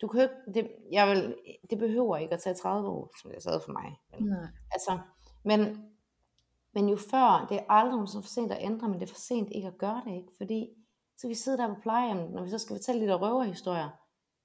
[0.02, 1.36] du kan jo ikke, det, jeg vil,
[1.70, 3.96] det behøver ikke at tage 30 år, som det sad for mig.
[4.12, 4.30] vel?
[4.30, 4.48] Nej.
[4.72, 5.00] Altså,
[5.46, 5.60] men,
[6.74, 9.20] men jo før, det er aldrig så for sent at ændre, men det er for
[9.22, 10.32] sent ikke at gøre det, ikke?
[10.38, 10.68] Fordi
[11.18, 13.90] så vi sidde der på plejehjemmet, når vi så skal fortælle de der røverhistorier.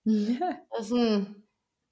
[0.40, 0.48] Ja.
[0.78, 1.26] Og sådan,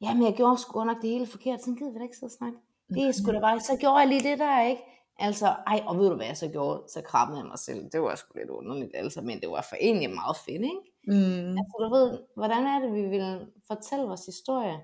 [0.03, 2.39] jamen jeg gjorde sgu nok det hele forkert, sådan gider vi da ikke sidde og
[2.39, 2.59] snakke.
[2.95, 4.83] Det er sgu da bare, så gjorde jeg lige det der, ikke?
[5.19, 6.83] Altså, ej, og ved du hvad jeg så gjorde?
[6.89, 7.91] Så krabbede jeg mig selv.
[7.93, 10.85] Det var sgu lidt underligt, altså, men det var for egentlig meget fedt, ikke?
[11.07, 11.51] Mm.
[11.59, 14.79] Altså, du ved, hvordan er det, vi vil fortælle vores historie?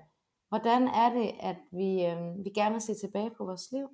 [0.49, 3.87] Hvordan er det, at vi, øh, vi gerne vil se tilbage på vores liv?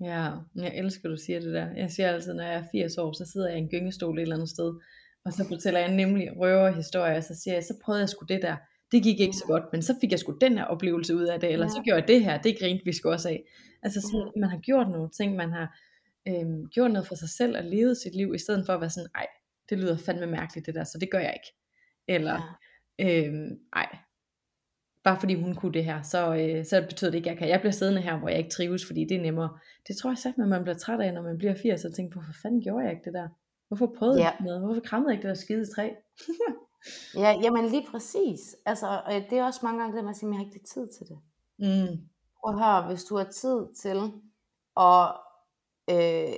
[0.00, 1.68] Ja, jeg elsker, du siger det der.
[1.76, 4.22] Jeg siger altid, når jeg er 80 år, så sidder jeg i en gyngestol et
[4.22, 4.74] eller andet sted,
[5.24, 8.42] og så fortæller jeg nemlig røverhistorier, og så siger jeg, så prøvede jeg sgu det
[8.42, 8.56] der.
[8.92, 11.40] Det gik ikke så godt, men så fik jeg sgu den her oplevelse ud af
[11.40, 11.70] det, eller Ja.
[11.70, 13.44] så gjorde jeg det her, det grinte vi sgu også af.
[13.82, 15.78] Altså sådan, man har gjort nogle ting, man har
[16.28, 18.90] øhm, gjort noget for sig selv og levet sit liv, i stedet for at være
[18.90, 19.26] sådan, ej,
[19.70, 21.58] det lyder fandme mærkeligt det der, så det gør jeg ikke.
[22.08, 22.58] Eller,
[22.98, 23.26] Ja.
[23.28, 23.96] øhm, ej,
[25.04, 27.48] bare fordi hun kunne det her, så, øh, så betyder det ikke, at jeg kan.
[27.48, 29.58] Jeg bliver siddende her, hvor jeg ikke trives, fordi det er nemmere.
[29.88, 32.12] Det tror jeg sagt, at man bliver træt af, når man bliver 80, og tænker,
[32.12, 33.28] hvorfor fanden gjorde jeg ikke det der?
[33.68, 34.24] Hvorfor prøvede Ja.
[34.24, 34.60] jeg ikke noget?
[34.60, 35.90] Hvorfor krammede jeg ikke det der skide træ?
[37.14, 38.56] Ja, jamen lige præcis.
[38.66, 40.88] Altså, og det er også mange gange det, man siger, at jeg har ikke tid
[40.88, 41.18] til det.
[41.58, 41.98] Mm.
[42.40, 44.12] Prøv at høre, hvis du har tid til,
[44.74, 45.14] og
[45.90, 46.36] øh,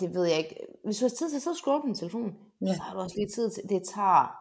[0.00, 2.66] det ved jeg ikke, hvis du har tid til, så scroll på din telefon, Ja.
[2.66, 2.74] ja.
[2.74, 4.36] så har du også lige tid til, det tager,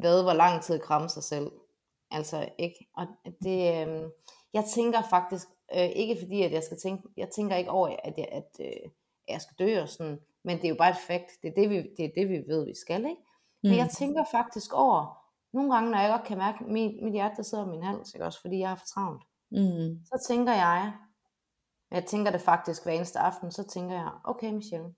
[0.00, 1.50] hvad, hvor lang tid at kramme sig selv.
[2.10, 2.88] Altså, ikke?
[2.96, 3.06] Og
[3.42, 4.10] det, øh,
[4.52, 8.14] jeg tænker faktisk, øh, ikke fordi, at jeg skal tænke, jeg tænker ikke over, at
[8.18, 8.90] jeg, at, øh,
[9.28, 11.70] jeg skal dø og sådan, men det er jo bare et fakt, det er det,
[11.70, 13.22] vi, det, er det, vi ved, vi skal, ikke?
[13.62, 17.12] Men jeg tænker faktisk over, nogle gange, når jeg godt kan mærke, at mit, mit
[17.12, 20.04] hjerte der sidder i min hals, ikke også, fordi jeg har for travlt, Mm.
[20.04, 20.92] så tænker jeg,
[21.90, 24.94] jeg tænker det faktisk hver eneste aften, så tænker jeg, okay Michelle,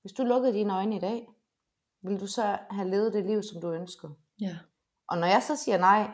[0.00, 1.28] hvis du lukkede dine øjne i dag,
[2.02, 4.08] vil du så have levet det liv, som du ønsker?
[4.40, 4.58] Ja.
[5.08, 6.10] Og når jeg så siger nej,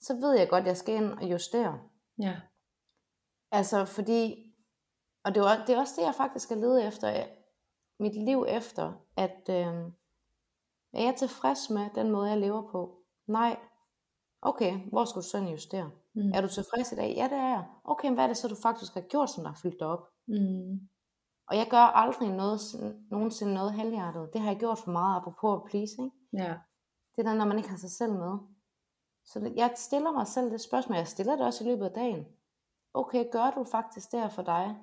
[0.00, 1.80] så ved jeg godt, at jeg skal ind og justere.
[2.22, 2.40] Ja.
[3.52, 4.52] Altså fordi,
[5.24, 7.26] og det er, det er også det, jeg faktisk skal lede efter,
[8.00, 9.92] mit liv efter, at øh,
[10.92, 13.02] er jeg tilfreds med den måde, jeg lever på?
[13.26, 13.58] Nej.
[14.42, 15.90] Okay, hvor skal du så justere?
[16.14, 16.32] Mm.
[16.34, 17.14] Er du tilfreds i dag?
[17.16, 17.64] Ja, det er jeg.
[17.84, 19.88] Okay, men hvad er det så, du faktisk har gjort, som der har fyldt dig
[19.88, 20.08] op?
[20.28, 20.88] Mm.
[21.48, 22.60] Og jeg gør aldrig noget,
[23.10, 24.30] nogensinde noget halvhjertet.
[24.32, 26.16] Det har jeg gjort for meget, apropos at please, ikke?
[26.32, 26.54] Ja.
[27.16, 28.38] Det er der, når man ikke har sig selv med.
[29.24, 32.26] Så jeg stiller mig selv det spørgsmål, jeg stiller det også i løbet af dagen.
[32.94, 34.76] Okay, gør du faktisk det her for dig,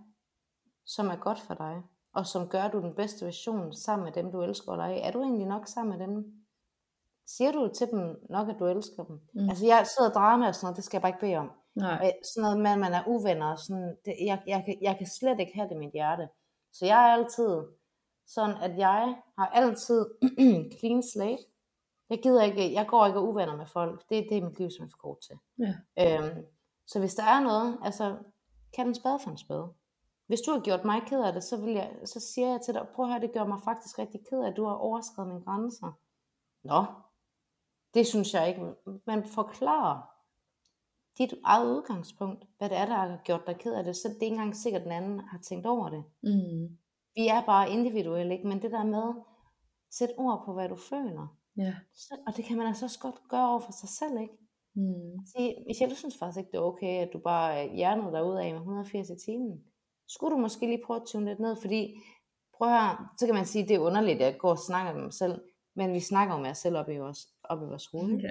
[0.86, 1.84] som er godt for dig,
[2.17, 4.99] og som gør du den bedste version sammen med dem, du elsker dig?
[5.03, 6.34] Er du egentlig nok sammen med dem?
[7.27, 9.19] Siger du til dem nok, at du elsker dem?
[9.34, 9.49] Mm.
[9.49, 11.36] Altså jeg sidder og drejer med og sådan noget, det skal jeg bare ikke bede
[11.36, 11.51] om.
[11.75, 11.97] Nej.
[11.99, 14.77] Og jeg- sådan noget med, at man er uvenner, og sådan, det, jeg, jeg, kan-
[14.82, 16.27] jeg kan slet ikke have det i mit hjerte.
[16.73, 17.58] Så jeg er altid
[18.27, 20.06] sådan, at jeg har altid
[20.80, 21.43] clean slate.
[22.10, 24.10] Jeg gider ikke, jeg går ikke og uvenner med folk.
[24.10, 25.36] Det, det er mit liv, som er for god til.
[25.60, 25.73] Ja.
[26.27, 26.45] Øhm,
[26.88, 28.17] så hvis der er noget, altså,
[28.73, 29.67] kan en spade for en spade.
[30.28, 32.74] Hvis du har gjort mig ked af det, så, vil jeg, så siger jeg til
[32.74, 35.28] dig, prøv at høre, det gør mig faktisk rigtig ked af, at du har overskrevet
[35.28, 35.92] mine grænser.
[36.63, 36.86] Nå,
[37.94, 38.74] det synes jeg ikke.
[39.06, 40.18] Men forklar
[41.18, 44.18] dit eget udgangspunkt, hvad det er, der har gjort dig ked af det, så det
[44.18, 46.04] er ikke engang sikkert, at den anden har tænkt over det.
[46.24, 46.78] Mm.
[47.16, 48.48] Vi er bare individuelle, ikke?
[48.48, 49.13] men det der med,
[49.92, 51.28] sæt ord på, hvad du føler.
[51.58, 51.74] Ja.
[51.94, 54.34] Så, og det kan man altså også godt gøre over for sig selv, ikke?
[54.74, 55.26] Mm.
[55.36, 58.36] Sige, Michelle, jeg synes faktisk ikke, det er okay, at du bare hjernede dig ud
[58.36, 59.63] af med 180 i timen.
[60.08, 61.96] Skulle du måske lige prøve at tune lidt ned, fordi,
[62.58, 65.02] prøv høre, så kan man sige, det er underligt, at jeg går og snakker med
[65.04, 65.41] mig selv,
[65.76, 68.13] men vi snakker jo med os selv op i vores, op i vores hoved.
[68.13, 68.30] Okay.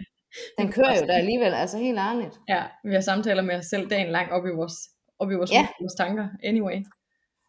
[0.58, 2.40] Den kører jo der alligevel, altså helt ærligt.
[2.48, 4.74] Ja, vi har samtaler med os selv dagen lang op i vores,
[5.18, 5.68] op i vores, Ja.
[5.80, 6.28] vores tanker.
[6.42, 6.84] Anyway.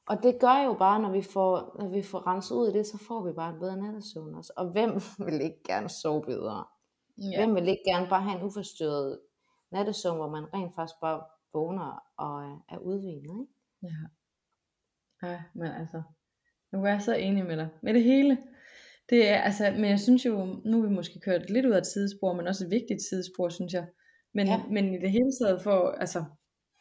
[0.07, 2.87] Og det gør jo bare, når vi får, når vi får renset ud af det,
[2.87, 4.53] så får vi bare en bedre nattesøvn også.
[4.57, 6.65] Og hvem vil ikke gerne sove bedre?
[7.17, 7.37] Ja.
[7.45, 9.19] Hvem vil ikke gerne bare have en uforstyrret
[9.71, 11.21] nattesøvn, hvor man rent faktisk bare
[11.53, 13.23] vågner og er, er udvidet.
[13.23, 13.45] Ikke?
[13.83, 13.97] Ja.
[15.23, 16.01] Ja, men altså,
[16.71, 17.69] nu er jeg så enig med dig.
[17.83, 18.37] Med det hele.
[19.09, 21.77] Det er, altså, men jeg synes jo, nu er vi måske kørt lidt ud af
[21.77, 23.87] et sidespor, men også et vigtigt sidespor, synes jeg.
[24.33, 24.63] Men, ja.
[24.71, 26.25] men i det hele taget for, altså,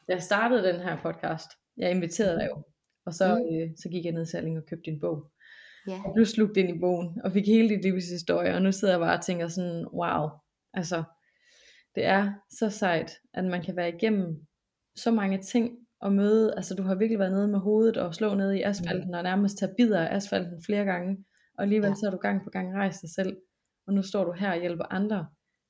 [0.09, 2.63] jeg startede den her podcast, jeg inviterede dig jo,
[3.07, 3.57] og så, mm.
[3.57, 5.31] øh, så gik jeg ned Salling og købte din bog.
[5.89, 6.01] Ja.
[6.05, 9.01] Og blev slugt ind i bogen, og fik hele dit livshistorie, og nu sidder jeg
[9.01, 10.29] bare og tænker sådan, wow,
[10.75, 11.05] altså,
[11.95, 14.47] det er så sejt, at man kan være igennem
[14.97, 18.35] så mange ting, og møde, altså du har virkelig været nede med hovedet og slå
[18.35, 19.15] ned i asfalten, mm.
[19.15, 21.25] og nærmest tage bidder af asfalten flere gange,
[21.59, 21.95] og alligevel ja.
[21.95, 23.37] så har du gang på gang rejst dig selv,
[23.87, 25.27] og nu står du her og hjælper andre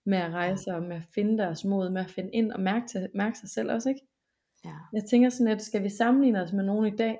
[0.06, 2.86] med at rejse, og med at finde deres mod, med at finde ind og mærke,
[2.88, 4.00] til, mærke sig selv også, ikke?
[4.64, 4.74] Ja.
[4.92, 7.18] Jeg tænker sådan, at skal vi sammenligne os med nogen i dag,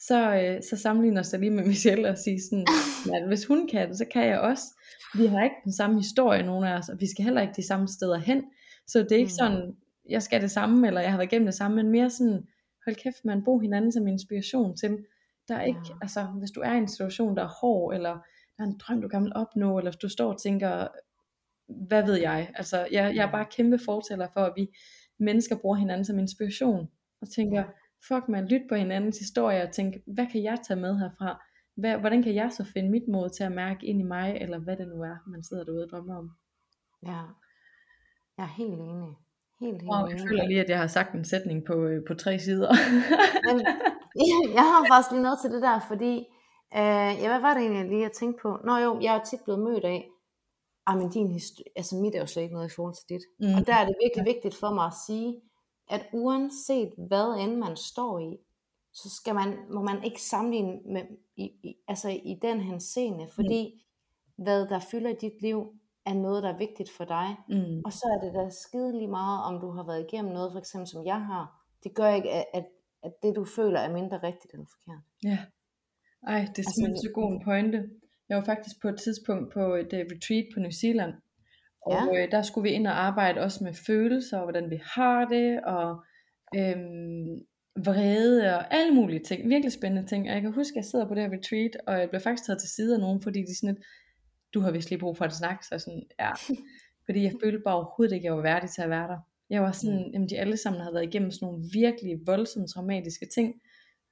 [0.00, 2.66] så, øh, så sammenligner os lige med Michelle og sige sådan,
[3.16, 4.64] at hvis hun kan det, så kan jeg også.
[5.18, 7.66] Vi har ikke den samme historie, nogen af os, og vi skal heller ikke de
[7.66, 8.44] samme steder hen.
[8.86, 9.40] Så det er ikke mm.
[9.40, 9.76] sådan,
[10.08, 12.46] jeg skal det samme, eller jeg har været igennem det samme, men mere sådan,
[12.84, 15.04] hold kæft, man bruger hinanden som inspiration til,
[15.48, 15.94] der er ikke, ja.
[16.02, 18.12] altså hvis du er i en situation, der er hård, eller
[18.56, 20.88] der er en drøm, du gerne vil opnå, eller hvis du står og tænker,
[21.68, 24.68] hvad ved jeg, altså jeg, jeg er bare kæmpe fortæller for, at vi
[25.18, 26.88] mennesker bruger hinanden som inspiration,
[27.20, 27.64] og tænker,
[28.08, 31.44] fuck man, lyt på hinandens historie, og tænk, hvad kan jeg tage med herfra,
[31.76, 34.58] hvad, hvordan kan jeg så finde mit mod til at mærke ind i mig, eller
[34.58, 36.30] hvad det nu er, man sidder derude og drømmer om.
[37.02, 37.22] Ja,
[38.38, 39.25] jeg er helt enig.
[39.60, 42.14] Helt, helt wow, jeg føler lige, at jeg har sagt en sætning på, øh, på
[42.14, 42.72] tre sider.
[43.46, 43.56] Men,
[44.58, 46.14] jeg har faktisk lige noget til det der, fordi,
[46.80, 48.58] øh, ja, hvad var det egentlig, jeg lige at tænke på?
[48.64, 50.08] Nå jo, jeg er tit blevet mødt af,
[50.86, 53.24] ah, men din historie, altså mit er jo slet ikke noget i forhold til dit.
[53.40, 53.54] Mm.
[53.54, 55.40] Og der er det virkelig vigtigt for mig at sige,
[55.90, 58.36] at uanset hvad end man står i,
[58.92, 61.02] så skal man, må man ikke sammenligne med,
[61.36, 64.44] i, i, altså i den her scene, fordi mm.
[64.44, 65.72] hvad der fylder i dit liv,
[66.06, 67.28] er noget, der er vigtigt for dig.
[67.48, 67.78] Mm.
[67.86, 70.58] Og så er det da skide lige meget, om du har været igennem noget, for
[70.58, 71.44] eksempel som jeg har.
[71.84, 72.66] Det gør ikke, at, at,
[73.02, 75.02] at det du føler er mindre rigtigt eller forkert.
[75.24, 75.38] Ja.
[76.26, 77.78] Ej, det er altså, simpelthen så god en pointe.
[78.28, 81.14] Jeg var faktisk på et tidspunkt på et uh, retreat på New Zealand,
[81.86, 82.22] og ja.
[82.22, 85.60] øh, der skulle vi ind og arbejde også med følelser, og hvordan vi har det,
[85.64, 85.88] og
[86.56, 87.34] øhm,
[87.84, 89.48] vrede og alle mulige ting.
[89.48, 90.28] Virkelig spændende ting.
[90.28, 92.46] Og jeg kan huske, at jeg sidder på det her retreat, og jeg blev faktisk
[92.46, 93.82] taget til side af nogen, fordi de sådan et,
[94.56, 96.32] du har vist lige brug for at snakke, så sådan, ja.
[97.04, 99.18] Fordi jeg følte bare overhovedet ikke, at jeg var værdig til at være der.
[99.50, 100.12] Jeg var sådan, mm.
[100.12, 103.54] jamen de alle sammen havde været igennem sådan nogle virkelig voldsomme traumatiske ting.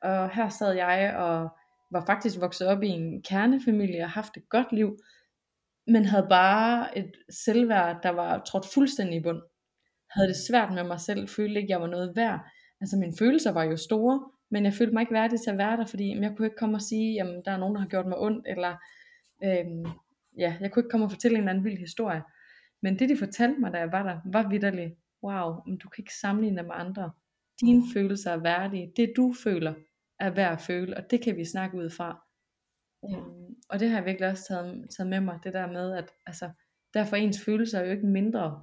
[0.03, 1.49] Og her sad jeg og
[1.91, 4.99] var faktisk vokset op i en kernefamilie og haft et godt liv,
[5.87, 9.43] men havde bare et selvværd, der var trådt fuldstændig i bund.
[10.11, 12.41] Havde det svært med mig selv, følte ikke, jeg var noget værd.
[12.81, 15.77] Altså mine følelser var jo store, men jeg følte mig ikke værdig til at være
[15.77, 18.07] der, fordi jeg kunne ikke komme og sige, jamen der er nogen, der har gjort
[18.07, 18.77] mig ondt, eller
[19.45, 19.87] øhm,
[20.39, 22.23] ja, jeg kunne ikke komme og fortælle en eller anden vild historie.
[22.83, 26.03] Men det de fortalte mig, da jeg var der, var vidderligt, wow, men du kan
[26.03, 27.13] ikke sammenligne med andre.
[27.61, 27.87] Dine mm.
[27.95, 28.93] følelser er værdige.
[28.97, 29.75] Det du føler
[30.21, 32.27] er værd at føle, og det kan vi snakke ud fra.
[33.11, 33.17] Ja.
[33.17, 36.11] Um, og det har jeg virkelig også taget, taget med mig, det der med, at
[36.27, 36.51] altså,
[36.95, 38.63] derfor ens følelser er jo ikke mindre,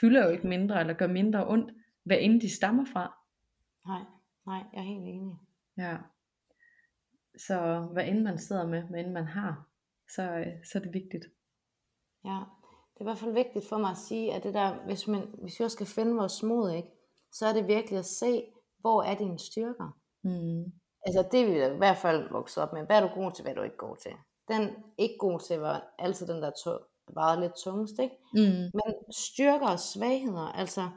[0.00, 1.72] fylder jo ikke mindre, eller gør mindre ondt,
[2.04, 3.14] hvad end de stammer fra.
[3.86, 4.02] Nej,
[4.46, 5.36] nej, jeg er helt enig.
[5.78, 5.96] Ja.
[7.36, 9.68] Så hvad end man sidder med, hvad end man har,
[10.14, 11.24] så, øh, så er det vigtigt.
[12.24, 12.38] Ja,
[12.92, 15.22] det er i hvert fald vigtigt for mig at sige, at det der, hvis, man,
[15.42, 16.88] hvis vi også skal finde vores mod, ikke,
[17.32, 18.44] så er det virkelig at se,
[18.78, 19.98] hvor er dine styrker.
[20.24, 20.72] Mm.
[21.06, 22.86] Altså det vi i hvert fald vokset op med.
[22.86, 24.12] Hvad er du god til, hvad er du ikke god til?
[24.48, 26.70] Den ikke god til var altid den der to,
[27.14, 28.16] var lidt tungest, ikke?
[28.34, 28.70] Mm.
[28.78, 30.90] Men styrker og svagheder, altså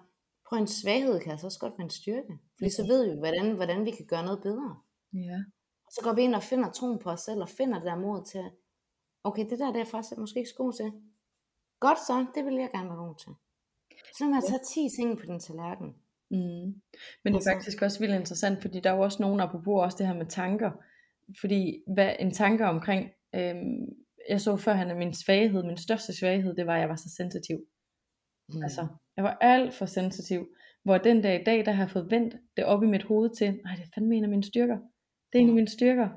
[0.49, 2.33] på en svaghed kan altså også godt være en styrke.
[2.57, 4.75] Fordi så ved vi, hvordan, hvordan vi kan gøre noget bedre.
[5.13, 5.39] Ja.
[5.91, 8.25] Så går vi ind og finder troen på os selv, og finder det der mod
[8.25, 8.45] til,
[9.27, 10.91] okay, det der det er faktisk måske ikke så god til.
[11.79, 13.33] Godt så, det vil jeg gerne være god til.
[14.17, 15.89] Så man tager 10 ting på den tallerken.
[16.31, 16.67] Mm.
[17.23, 19.97] Men det er faktisk også vildt interessant, fordi der er jo også nogen, apropos også
[19.97, 20.71] det her med tanker,
[21.41, 23.85] fordi hvad en tanke omkring, øhm,
[24.29, 26.95] jeg så før han er min svaghed, min største svaghed, det var, at jeg var
[26.95, 27.57] så sensitiv.
[28.49, 28.63] Mm.
[28.63, 30.47] Altså, jeg var alt for sensitiv,
[30.83, 33.29] hvor den dag i dag, der har jeg fået vendt det op i mit hoved
[33.37, 34.77] til, nej, det er fandme en af mine styrker.
[35.33, 36.09] Det er en af mine styrker,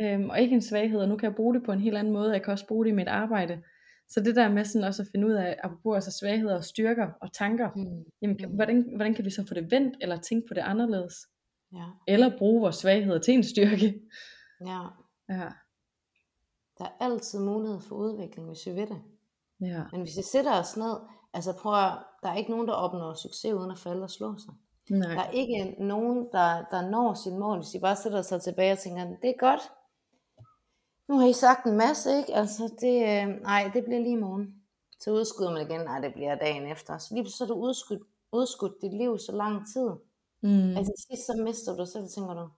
[0.00, 2.12] øhm, og ikke en svaghed, og nu kan jeg bruge det på en helt anden
[2.12, 3.62] måde, jeg kan også bruge det i mit arbejde.
[4.08, 7.08] Så det der med sådan også at finde ud af, apropos altså svagheder og styrker
[7.20, 8.04] og tanker, mm.
[8.22, 8.54] jamen, mm.
[8.54, 11.14] hvordan, hvordan kan vi så få det vendt, eller tænke på det anderledes?
[11.72, 11.84] Ja.
[12.08, 14.00] Eller bruge vores svagheder til en styrke.
[14.66, 14.80] Ja.
[15.28, 15.48] ja.
[16.78, 19.02] Der er altid mulighed for udvikling, hvis vi vil det.
[19.60, 19.82] Ja.
[19.92, 20.96] Men hvis vi sætter os ned,
[21.34, 24.38] altså prøv at, der er ikke nogen, der opnår succes uden at falde og slå
[24.38, 24.54] sig.
[24.90, 25.14] Nej.
[25.14, 28.72] Der er ikke nogen, der, der når sin mål, hvis de bare sætter sig tilbage
[28.72, 29.60] og tænker, det er godt,
[31.08, 32.34] nu har I sagt en masse, ikke?
[32.34, 34.54] Altså, det, øh, nej, det bliver lige i morgen.
[35.00, 36.98] Så udskyder man igen, nej, det bliver dagen efter.
[36.98, 39.90] Så lige så er du udskudt, udskudt dit liv så lang tid.
[40.42, 40.76] Mm.
[40.76, 42.48] Altså sidst så mister du dig selv, tænker du,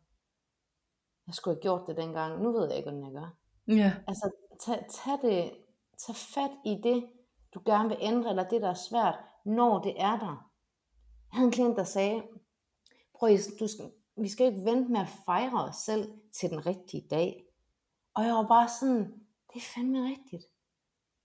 [1.26, 3.36] jeg skulle have gjort det dengang, nu ved jeg ikke, hvordan jeg gør.
[3.68, 3.92] Ja.
[4.08, 5.52] Altså tag, tag, det,
[5.98, 7.06] tag fat i det,
[7.54, 10.50] du gerne vil ændre, eller det, der er svært, når det er der.
[11.32, 12.22] Jeg havde en klient, der sagde,
[13.14, 17.06] prøv du skal, vi skal ikke vente med at fejre os selv til den rigtige
[17.10, 17.44] dag.
[18.14, 19.02] Og jeg var bare sådan,
[19.52, 20.44] det er fandme rigtigt.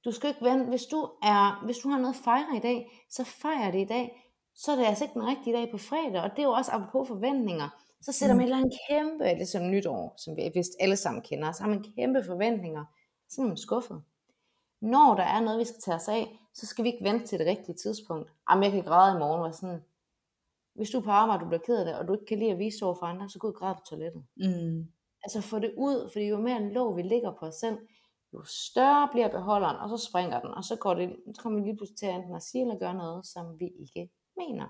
[0.05, 3.05] Du skal ikke vente, hvis du, er, hvis du har noget at fejre i dag,
[3.09, 4.33] så fejrer det i dag.
[4.55, 6.71] Så er det altså ikke den rigtige dag på fredag, og det er jo også
[6.71, 7.69] apropos forventninger.
[8.01, 10.95] Så sætter man et eller andet kæmpe, det er som nytår, som vi vist alle
[10.95, 12.85] sammen kender, så har man kæmpe forventninger,
[13.29, 14.03] så er man skuffet.
[14.81, 17.39] Når der er noget, vi skal tage os af, så skal vi ikke vente til
[17.39, 18.31] det rigtige tidspunkt.
[18.49, 19.83] Jamen, jeg kan græde i morgen, og sådan,
[20.75, 22.51] hvis du er på arbejde, du bliver ked af det, og du ikke kan lide
[22.51, 24.23] at vise over for andre, så gå ud og græde på toilettet.
[24.37, 24.87] Mm.
[25.23, 27.77] Altså få det ud, fordi jo mere en låg vi ligger på os selv,
[28.33, 31.65] jo større bliver beholderen, og så springer den, og så, går det, så kommer vi
[31.65, 34.67] lige pludselig til at enten at sige eller gøre noget, som vi ikke mener.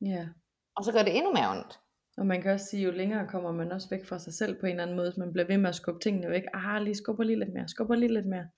[0.00, 0.28] Ja.
[0.76, 1.80] Og så gør det endnu mere ondt.
[2.18, 4.66] Og man kan også sige, jo længere kommer man også væk fra sig selv på
[4.66, 6.42] en eller anden måde, hvis man bliver ved med at skubbe tingene væk.
[6.54, 8.48] Ah, lige skubber lige lidt mere, skubber lige lidt mere.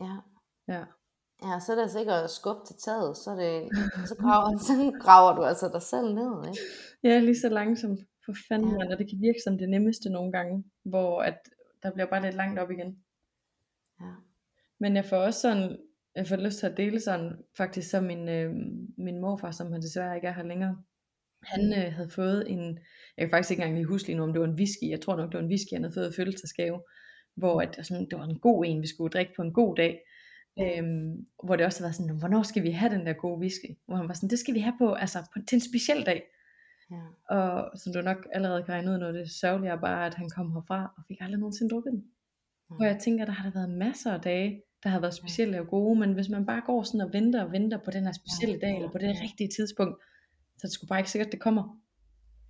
[0.00, 0.16] Ja.
[0.68, 0.84] Ja.
[1.42, 3.68] Ja, så er det altså ikke at skubbe til taget, så, det,
[4.08, 6.60] så, graver, så graver du altså dig selv ned, ikke?
[7.02, 8.00] Ja, lige så langsomt.
[8.24, 8.92] For fanden, Ja.
[8.92, 11.38] og det kan virke som det nemmeste nogle gange, hvor at
[11.82, 12.98] der bliver bare lidt langt op igen.
[14.00, 14.12] Ja.
[14.78, 15.78] Men jeg får også sådan,
[16.14, 18.54] jeg får lyst til at dele sådan, faktisk som min, øh,
[18.98, 20.82] min morfar, som han desværre ikke er her længere.
[21.42, 22.78] Han øh, havde fået en,
[23.16, 25.00] jeg kan faktisk ikke engang lige huske lige nu, om det var en whisky, jeg
[25.00, 26.82] tror nok, det var en whisky, han havde fået i fødselsdagsgave,
[27.34, 30.00] hvor at, sådan, det var en god en, vi skulle drikke på en god dag.
[30.60, 33.70] Øhm, hvor det også var sådan, hvornår skal vi have den der gode whisky?
[33.86, 36.22] Hvor han var sådan, det skal vi have på, altså på, til en speciel dag.
[36.90, 37.36] Ja.
[37.36, 40.14] Og som du nok allerede kan regne ud, noget af det sørgelige er bare, at
[40.14, 42.04] han kom herfra og fik aldrig nogensinde drukket den.
[42.70, 42.76] Mm.
[42.76, 45.66] Hvor jeg tænker, der har der været masser af dage, der har været specielle og
[45.66, 48.60] gode, men hvis man bare går sådan og venter og venter på den her specielle
[48.60, 50.02] dag, eller på det rigtige tidspunkt,
[50.58, 51.80] så er det sgu bare ikke sikkert, det kommer.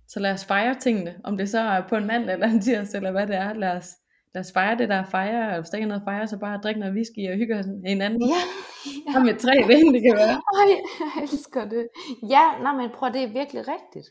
[0.07, 2.97] Så lad os fejre tingene, om det så er på en mandag eller en tirsdag,
[2.97, 3.53] eller hvad det er.
[3.53, 3.95] Lad os,
[4.33, 6.27] lad os fejre det, der er fejre, og hvis der ikke er noget at fejre,
[6.27, 7.55] så bare drikke noget whisky og hygge
[7.85, 8.21] hinanden.
[8.21, 8.41] Ja,
[9.07, 9.11] Ja.
[9.15, 10.37] Og med tre ven, det kan være.
[10.59, 10.69] Ej,
[10.99, 11.87] jeg elsker det.
[12.33, 14.07] Ja, nej, men prøv, det er virkelig rigtigt.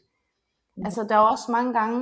[0.85, 1.99] Altså, der er også mange gange,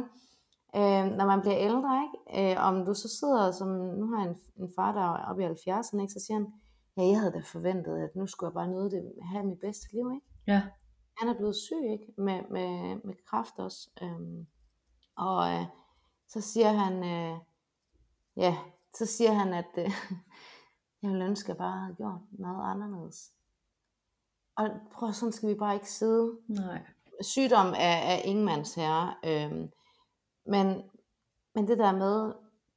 [0.79, 2.53] øh, når man bliver ældre, ikke?
[2.53, 5.43] Øh, om du så sidder, som nu har jeg en, en far, der er oppe
[5.43, 6.12] i 70'erne, ikke?
[6.17, 6.47] så siger han,
[6.97, 9.03] ja, jeg havde da forventet, at nu skulle jeg bare nyde det,
[9.33, 10.27] have mit bedste liv, ikke?
[10.47, 10.62] Ja,
[11.19, 12.07] Han er blevet syg, ikke?
[12.27, 12.71] Med, med,
[13.07, 13.81] med kræft også.
[14.03, 14.47] Øhm,
[15.17, 15.67] og øh,
[16.29, 17.37] så siger han, øh,
[18.37, 18.57] ja,
[18.95, 19.91] så siger han, at øh,
[21.03, 23.32] jeg ville ønske, at jeg bare havde gjort noget anderledes.
[24.57, 26.82] Og prøv, sådan skal vi bare ikke sidde nej.
[27.20, 29.14] sygdom er, er ingenmands herre.
[29.24, 29.68] Øhm,
[30.47, 30.82] men,
[31.55, 32.32] men det der med,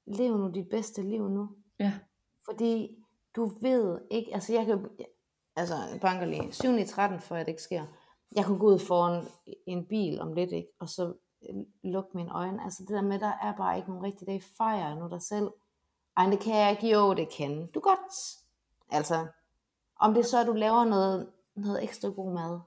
[0.07, 1.49] lev nu dit bedste liv nu.
[1.79, 1.99] Ja,
[2.45, 2.97] Fordi
[3.35, 4.89] du ved ikke, altså jeg kan,
[5.55, 7.85] altså banker lige, 7 i 13, for at det ikke sker.
[8.35, 9.25] Jeg kunne gå ud foran
[9.67, 10.69] en bil om lidt, ikke?
[10.79, 11.13] og så øh,
[11.49, 12.63] Øh, lukke mine øjne.
[12.63, 14.41] Altså det der med, der er bare ikke nogen rigtig dag.
[14.57, 15.51] Fejre nu dig selv.
[16.17, 16.89] Ej, det kan jeg ikke.
[16.89, 18.13] Jo, det kan du godt.
[18.89, 19.27] Altså,
[19.99, 22.59] om det så er, du laver noget, noget ekstra god mad,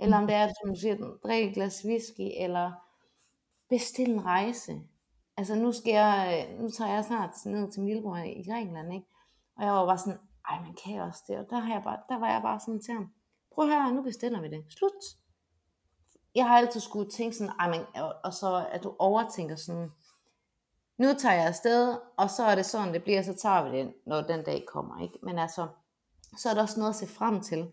[0.00, 2.72] eller om det er, som du siger, drikke et glas whisky, eller
[3.68, 4.80] bestil en rejse.
[5.36, 8.94] Altså nu skal jeg, øh, nu tager jeg snart ned til min lillebror i Grækenland,
[8.94, 9.06] ikke?
[9.56, 10.18] Og jeg var bare sådan,
[10.48, 11.38] ej, man kan også det.
[11.38, 13.12] Og der, har jeg bare, der var jeg bare sådan til ham,
[13.54, 14.64] prøv her, nu bestiller vi det.
[14.68, 14.92] Slut.
[16.34, 17.80] Jeg har altid skulle tænke sådan, ej, men,
[18.24, 19.90] og, så at du overtænker sådan,
[20.98, 23.94] nu tager jeg afsted, og så er det sådan, det bliver, så tager vi det,
[24.06, 25.18] når den dag kommer, ikke?
[25.22, 25.68] Men altså,
[26.38, 27.72] så er der også noget at se frem til.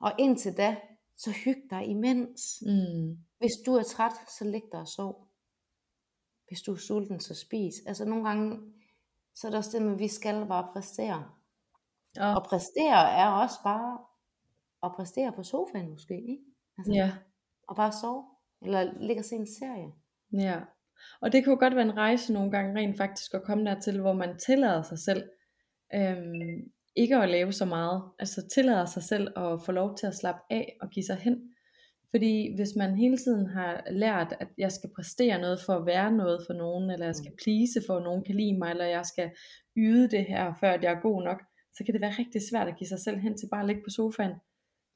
[0.00, 0.76] Og indtil da,
[1.16, 2.62] så hyg dig imens.
[2.66, 3.18] mm.
[3.38, 5.28] Hvis du er træt, så lig dig og sov.
[6.48, 7.74] Hvis du er sulten, så spis.
[7.86, 8.60] Altså nogle gange,
[9.34, 11.30] så er det også det med, at vi skal bare præstere.
[12.20, 13.98] Og, Og præstere er også bare
[14.82, 16.44] at præstere på sofaen måske, ikke?
[16.78, 17.12] Altså, ja,
[17.68, 18.24] Og bare sove.
[18.62, 19.92] Eller ligge og se en serie.
[20.32, 20.60] ja.
[21.20, 24.12] Og det kunne godt være en rejse nogle gange rent faktisk at komme dertil, hvor
[24.12, 25.22] man tillader sig selv
[25.94, 28.02] øhm, ikke at lave så meget.
[28.18, 31.54] Altså tillader sig selv at få lov til at slappe af og give sig hen.
[32.10, 36.12] Fordi hvis man hele tiden har lært, at jeg skal præstere noget for at være
[36.12, 39.06] noget for nogen, eller jeg skal please for at nogen kan lide mig, eller jeg
[39.06, 39.30] skal
[39.76, 41.42] yde det her, før jeg er god nok,
[41.76, 43.82] så kan det være rigtig svært at give sig selv hen til bare at ligge
[43.82, 44.34] på sofaen.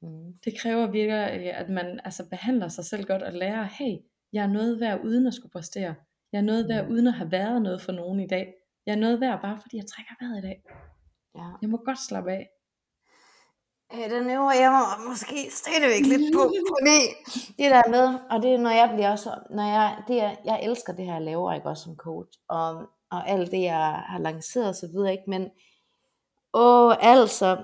[0.01, 0.33] Mm.
[0.45, 3.97] Det kræver virkelig, at man altså behandler sig selv godt og lærer, hey,
[4.33, 5.95] jeg er noget værd uden at skulle præstere.
[6.31, 6.91] Jeg er noget værd Mm.
[6.91, 8.53] uden at have været noget for nogen i dag.
[8.85, 10.63] Jeg er noget værd bare fordi jeg trækker vejret i dag.
[11.35, 11.47] Ja.
[11.61, 12.49] Jeg må godt slappe af.
[13.93, 16.99] Øh, den øver jeg mig måske stadigvæk lidt på, fordi
[17.57, 20.63] det der med, og det er, når jeg bliver også, når jeg, det er, jeg
[20.63, 24.19] elsker det her, jeg laver, ikke også som coach, og, og alt det, jeg har
[24.19, 25.49] lanceret og så videre, ikke, men,
[26.53, 27.63] åh, altså,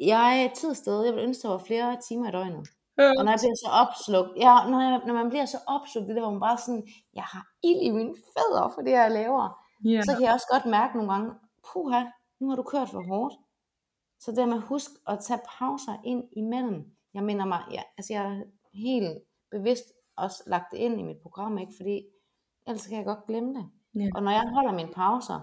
[0.00, 2.68] jeg er tid sted, jeg vil ønske, der var flere timer i døgnet.
[3.18, 6.16] Og når jeg bliver så opslugt, ja, når, jeg, når man bliver så opslugt, det
[6.16, 9.64] der, hvor man bare sådan, jeg har ild i mine fødder for det, jeg laver,
[9.84, 10.02] Ja.
[10.02, 11.30] så kan jeg også godt mærke nogle gange,
[11.72, 12.04] puha,
[12.40, 13.34] nu har du kørt for hårdt.
[14.20, 16.84] Så det med at huske at tage pauser ind imellem.
[17.14, 18.42] Jeg mener mig, ja, altså jeg har
[18.74, 19.18] helt
[19.50, 19.84] bevidst
[20.16, 21.72] også lagt det ind i mit program, ikke?
[21.76, 22.02] fordi
[22.66, 23.66] ellers kan jeg godt glemme det.
[23.94, 24.08] Ja.
[24.14, 25.40] Og når jeg holder mine pauser,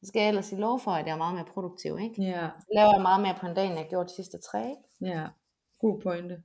[0.00, 1.98] så skal jeg ellers sige lov for, at jeg er meget mere produktiv.
[2.00, 2.22] Ikke?
[2.22, 4.60] Ja, Så laver jeg meget mere på en dag, end jeg gjorde de sidste tre.
[4.68, 5.14] Ikke?
[5.18, 5.26] ja.
[5.78, 6.42] God pointe.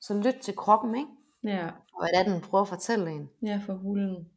[0.00, 1.08] Så lyt til kroppen, ikke?
[1.44, 3.30] Ja, og hvad det er, den prøver at fortælle en.
[3.42, 4.28] ja for hulen.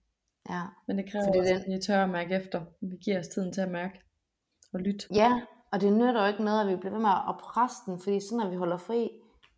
[0.49, 0.61] Ja.
[0.87, 2.61] Men det kræver Fordi også, den- at vi tør at mærke efter.
[2.81, 4.01] Vi giver os tiden til at mærke
[4.73, 5.07] og lytte.
[5.13, 5.41] ja,
[5.71, 8.19] og det nytter jo ikke noget, at vi bliver ved med at presse den, fordi
[8.19, 9.09] så når vi holder fri,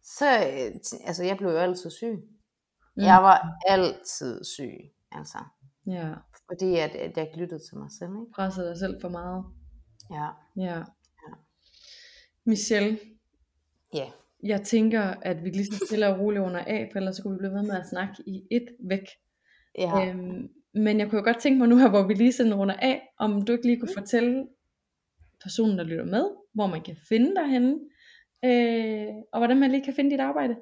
[0.03, 0.75] så, øh,
[1.07, 2.15] altså jeg blev jo altid syg.
[2.95, 3.03] Mm.
[3.03, 4.77] Jeg var altid syg,
[5.11, 5.37] altså.
[5.87, 6.09] Ja,
[6.51, 8.31] Fordi at, at jeg ikke lyttede til mig selv, ikke?
[8.35, 9.45] presser dig selv for meget.
[10.11, 10.27] Ja.
[10.57, 10.83] Ja.
[12.45, 12.99] Michelle,
[13.93, 14.11] Ja.
[14.43, 17.33] jeg tænker, at vi lige så stille og roligt under af, for ellers så kunne
[17.33, 19.05] vi blive ved med at snakke i et væk.
[19.77, 20.07] Ja.
[20.09, 22.75] Øhm, men jeg kunne jo godt tænke mig nu her, hvor vi lige sådan runder
[22.75, 24.47] af, om du ikke lige kunne fortælle
[25.43, 27.79] personen, der lytter med, hvor man kan finde dig henne,
[28.45, 30.55] øh, og hvordan man lige kan finde dit arbejde.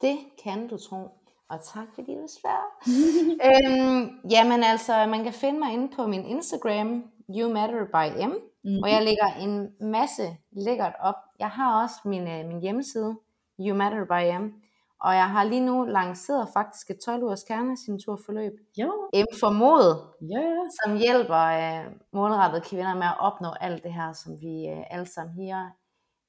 [0.00, 1.08] Det kan du tro.
[1.50, 2.68] Og tak fordi du spørger.
[3.48, 8.34] øhm, jamen altså, man kan finde mig inde på min Instagram, You Matter by M,
[8.66, 8.78] Mm.
[8.78, 11.14] hvor jeg lægger en masse lækkert op.
[11.38, 13.16] Jeg har også min, øh, min hjemmeside,
[13.60, 14.52] You Matter by M,
[15.00, 19.96] og jeg har lige nu lanceret faktisk et 12 ugers kernesignaturforløb, Ja, M for mod,
[20.32, 20.62] ja, ja.
[20.82, 25.06] som hjælper øh, målrettede kvinder med at opnå alt det her, som vi øh, alle
[25.06, 25.70] sammen higer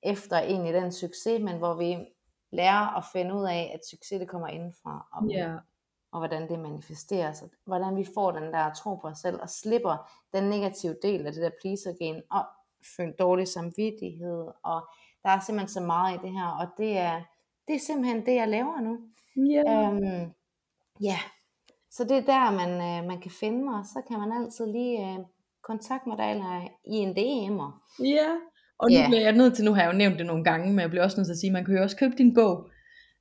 [0.03, 1.97] efter egentlig den succes, men hvor vi
[2.55, 5.55] lærer at finde ud af, at succes det kommer indenfra, og, ja.
[6.11, 9.49] og hvordan det manifesterer sig, hvordan vi får den der tro på os selv, og
[9.49, 12.45] slipper den negative del af det der pleaser-gen, og
[12.97, 14.87] føle dårlig samvittighed, og
[15.23, 17.21] der er simpelthen så meget i det her, og det er,
[17.67, 18.99] det er simpelthen det, jeg laver nu.
[19.51, 19.91] ja.
[19.91, 20.33] Øhm,
[21.01, 21.19] ja,
[21.95, 23.85] så det er der, man, øh, man kan finde mig.
[23.85, 25.19] Så kan man altid lige øh,
[25.63, 27.71] kontakte mig der eller i en DM'er.
[28.03, 28.29] Ja,
[28.79, 29.07] og nu Ja.
[29.07, 31.03] bliver jeg nødt til, nu har jeg jo nævnt det nogle gange, men jeg bliver
[31.03, 32.67] også nødt til at sige, at man kan jo også købe din bog,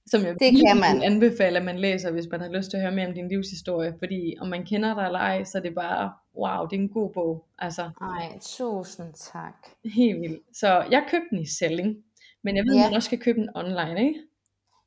[0.06, 0.96] som jeg Det kan man.
[0.96, 3.28] vil anbefale, at man læser, hvis man har lyst til at høre mere om din
[3.28, 6.80] livshistorie, fordi om man kender dig eller ej, så er det bare, wow, det er
[6.80, 9.54] en god bog, altså Ej, tusind tak.
[9.94, 10.42] helt vildt.
[10.56, 11.96] Så jeg købte den i selling,
[12.42, 14.20] men jeg ved, at man også kan købe den online, ikke?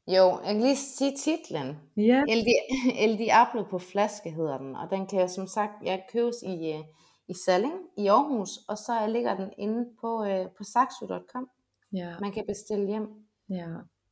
[0.07, 1.75] Jo, jeg kan lige sige titlen.
[1.97, 5.71] Ja, El, Di- El Diablo på flaske hedder den, og den kan jeg som sagt,
[5.85, 6.79] jeg købes i, øh,
[7.27, 11.49] i Salling i Aarhus, og så ligger den inde på, øh, på saxo.com.
[11.93, 13.25] ja, Man kan bestille hjem.
[13.49, 13.69] ja.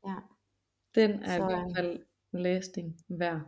[0.07, 0.16] Ja.
[0.95, 1.99] Den er Så, i øh, hvert fald
[2.32, 3.41] læsning værd.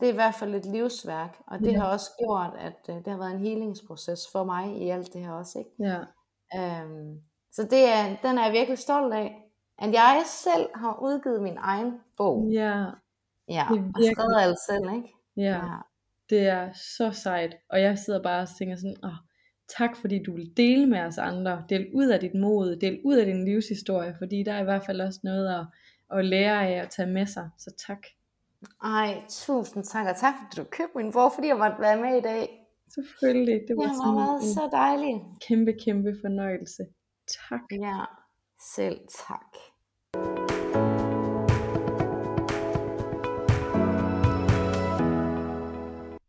[0.00, 1.78] Det er i hvert fald et livsværk, og det Ja.
[1.78, 5.20] har også gjort, at øh, det har været en healingsproces for mig i alt det
[5.20, 5.58] her også.
[5.58, 5.70] Ikke?
[5.78, 5.98] Ja,
[6.56, 7.20] Øhm,
[7.52, 9.42] så det er, den er jeg virkelig stolt af,
[9.78, 12.48] at jeg selv har udgivet min egen bog.
[12.52, 12.84] ja,
[13.48, 15.14] Ja, og skrevet alt selv, ikke?
[15.36, 15.60] ja.
[16.30, 19.10] Det er så sejt, og jeg sidder bare og tænker sådan, åh,
[19.78, 23.16] tak fordi du vil dele med os andre, del ud af dit mod, del ud
[23.16, 25.66] af din livshistorie, fordi der er i hvert fald også noget at,
[26.18, 28.06] at lære af at tage med sig, så tak.
[28.84, 32.18] Ej, tusind tak, og tak fordi du købte min bog, fordi jeg måtte være med
[32.18, 32.64] i dag.
[32.94, 35.18] Selvfølgelig, det Det var været sådan en så dejligt.
[35.48, 36.82] kæmpe, kæmpe fornøjelse.
[37.48, 37.60] Tak.
[37.70, 38.04] Ja,
[38.74, 39.56] selv tak.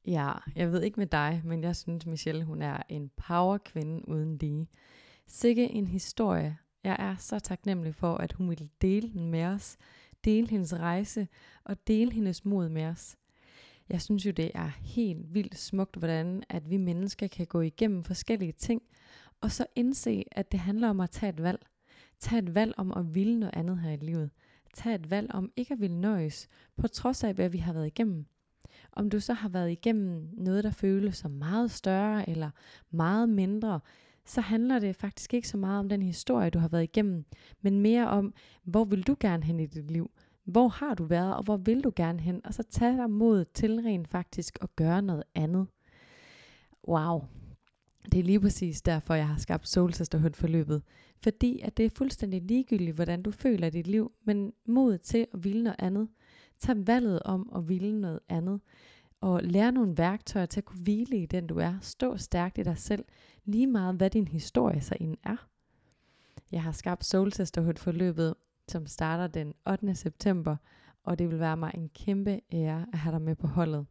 [0.09, 4.37] Ja, jeg ved ikke med dig, men jeg synes Michelle, hun er en powerkvinde uden
[4.37, 4.67] lige.
[5.27, 6.57] Sikke en historie.
[6.83, 9.77] Jeg er så taknemmelig for, at hun ville dele den med os,
[10.25, 11.27] dele hendes rejse
[11.63, 13.17] og dele hendes mod med os.
[13.89, 18.03] Jeg synes jo, det er helt vildt smukt, hvordan at vi mennesker kan gå igennem
[18.03, 18.81] forskellige ting,
[19.41, 21.65] og så indse, at det handler om at tage et valg.
[22.19, 24.29] Tag et valg om at ville noget andet her i livet.
[24.73, 26.47] Tag et valg om ikke at ville nøjes,
[26.77, 28.25] på trods af, hvad vi har været igennem.
[28.91, 32.49] Om du så har været igennem noget, der føles som meget større eller
[32.91, 33.79] meget mindre,
[34.25, 37.25] så handler det faktisk ikke så meget om den historie, du har været igennem,
[37.61, 38.33] men mere om,
[38.63, 40.11] hvor vil du gerne hen i dit liv?
[40.43, 42.41] Hvor har du været, og hvor vil du gerne hen?
[42.45, 45.67] Og så tag dig mod til rent faktisk at gøre noget andet.
[46.87, 47.23] Wow.
[48.11, 50.81] Det er lige præcis derfor, jeg har skabt Soul Sisterhood forløbet.
[51.23, 55.43] Fordi at det er fuldstændig ligegyldigt, hvordan du føler dit liv, men mod til at
[55.43, 56.07] ville noget andet.
[56.59, 58.61] Tag valget om at ville noget andet.
[59.21, 61.73] Og lære nogle værktøjer til at kunne hvile i den du er.
[61.81, 63.05] Stå stærkt i dig selv.
[63.45, 65.47] Lige meget hvad din historie så end er.
[66.51, 68.35] Jeg har skabt Soul Sisterhood forløbet,
[68.67, 69.95] som starter den 8.
[69.95, 70.55] september.
[71.03, 73.85] Og det vil være mig en kæmpe ære at have dig med på holdet.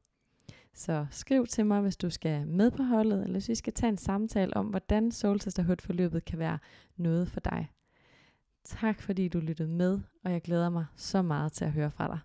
[0.75, 3.91] Så skriv til mig, hvis du skal med på holdet, eller hvis vi skal tage
[3.91, 6.59] en samtale om, hvordan Soul Sisterhood forløbet kan være
[6.97, 7.71] noget for dig.
[8.65, 12.09] Tak fordi du lyttede med, og jeg glæder mig så meget til at høre fra
[12.09, 12.19] dig.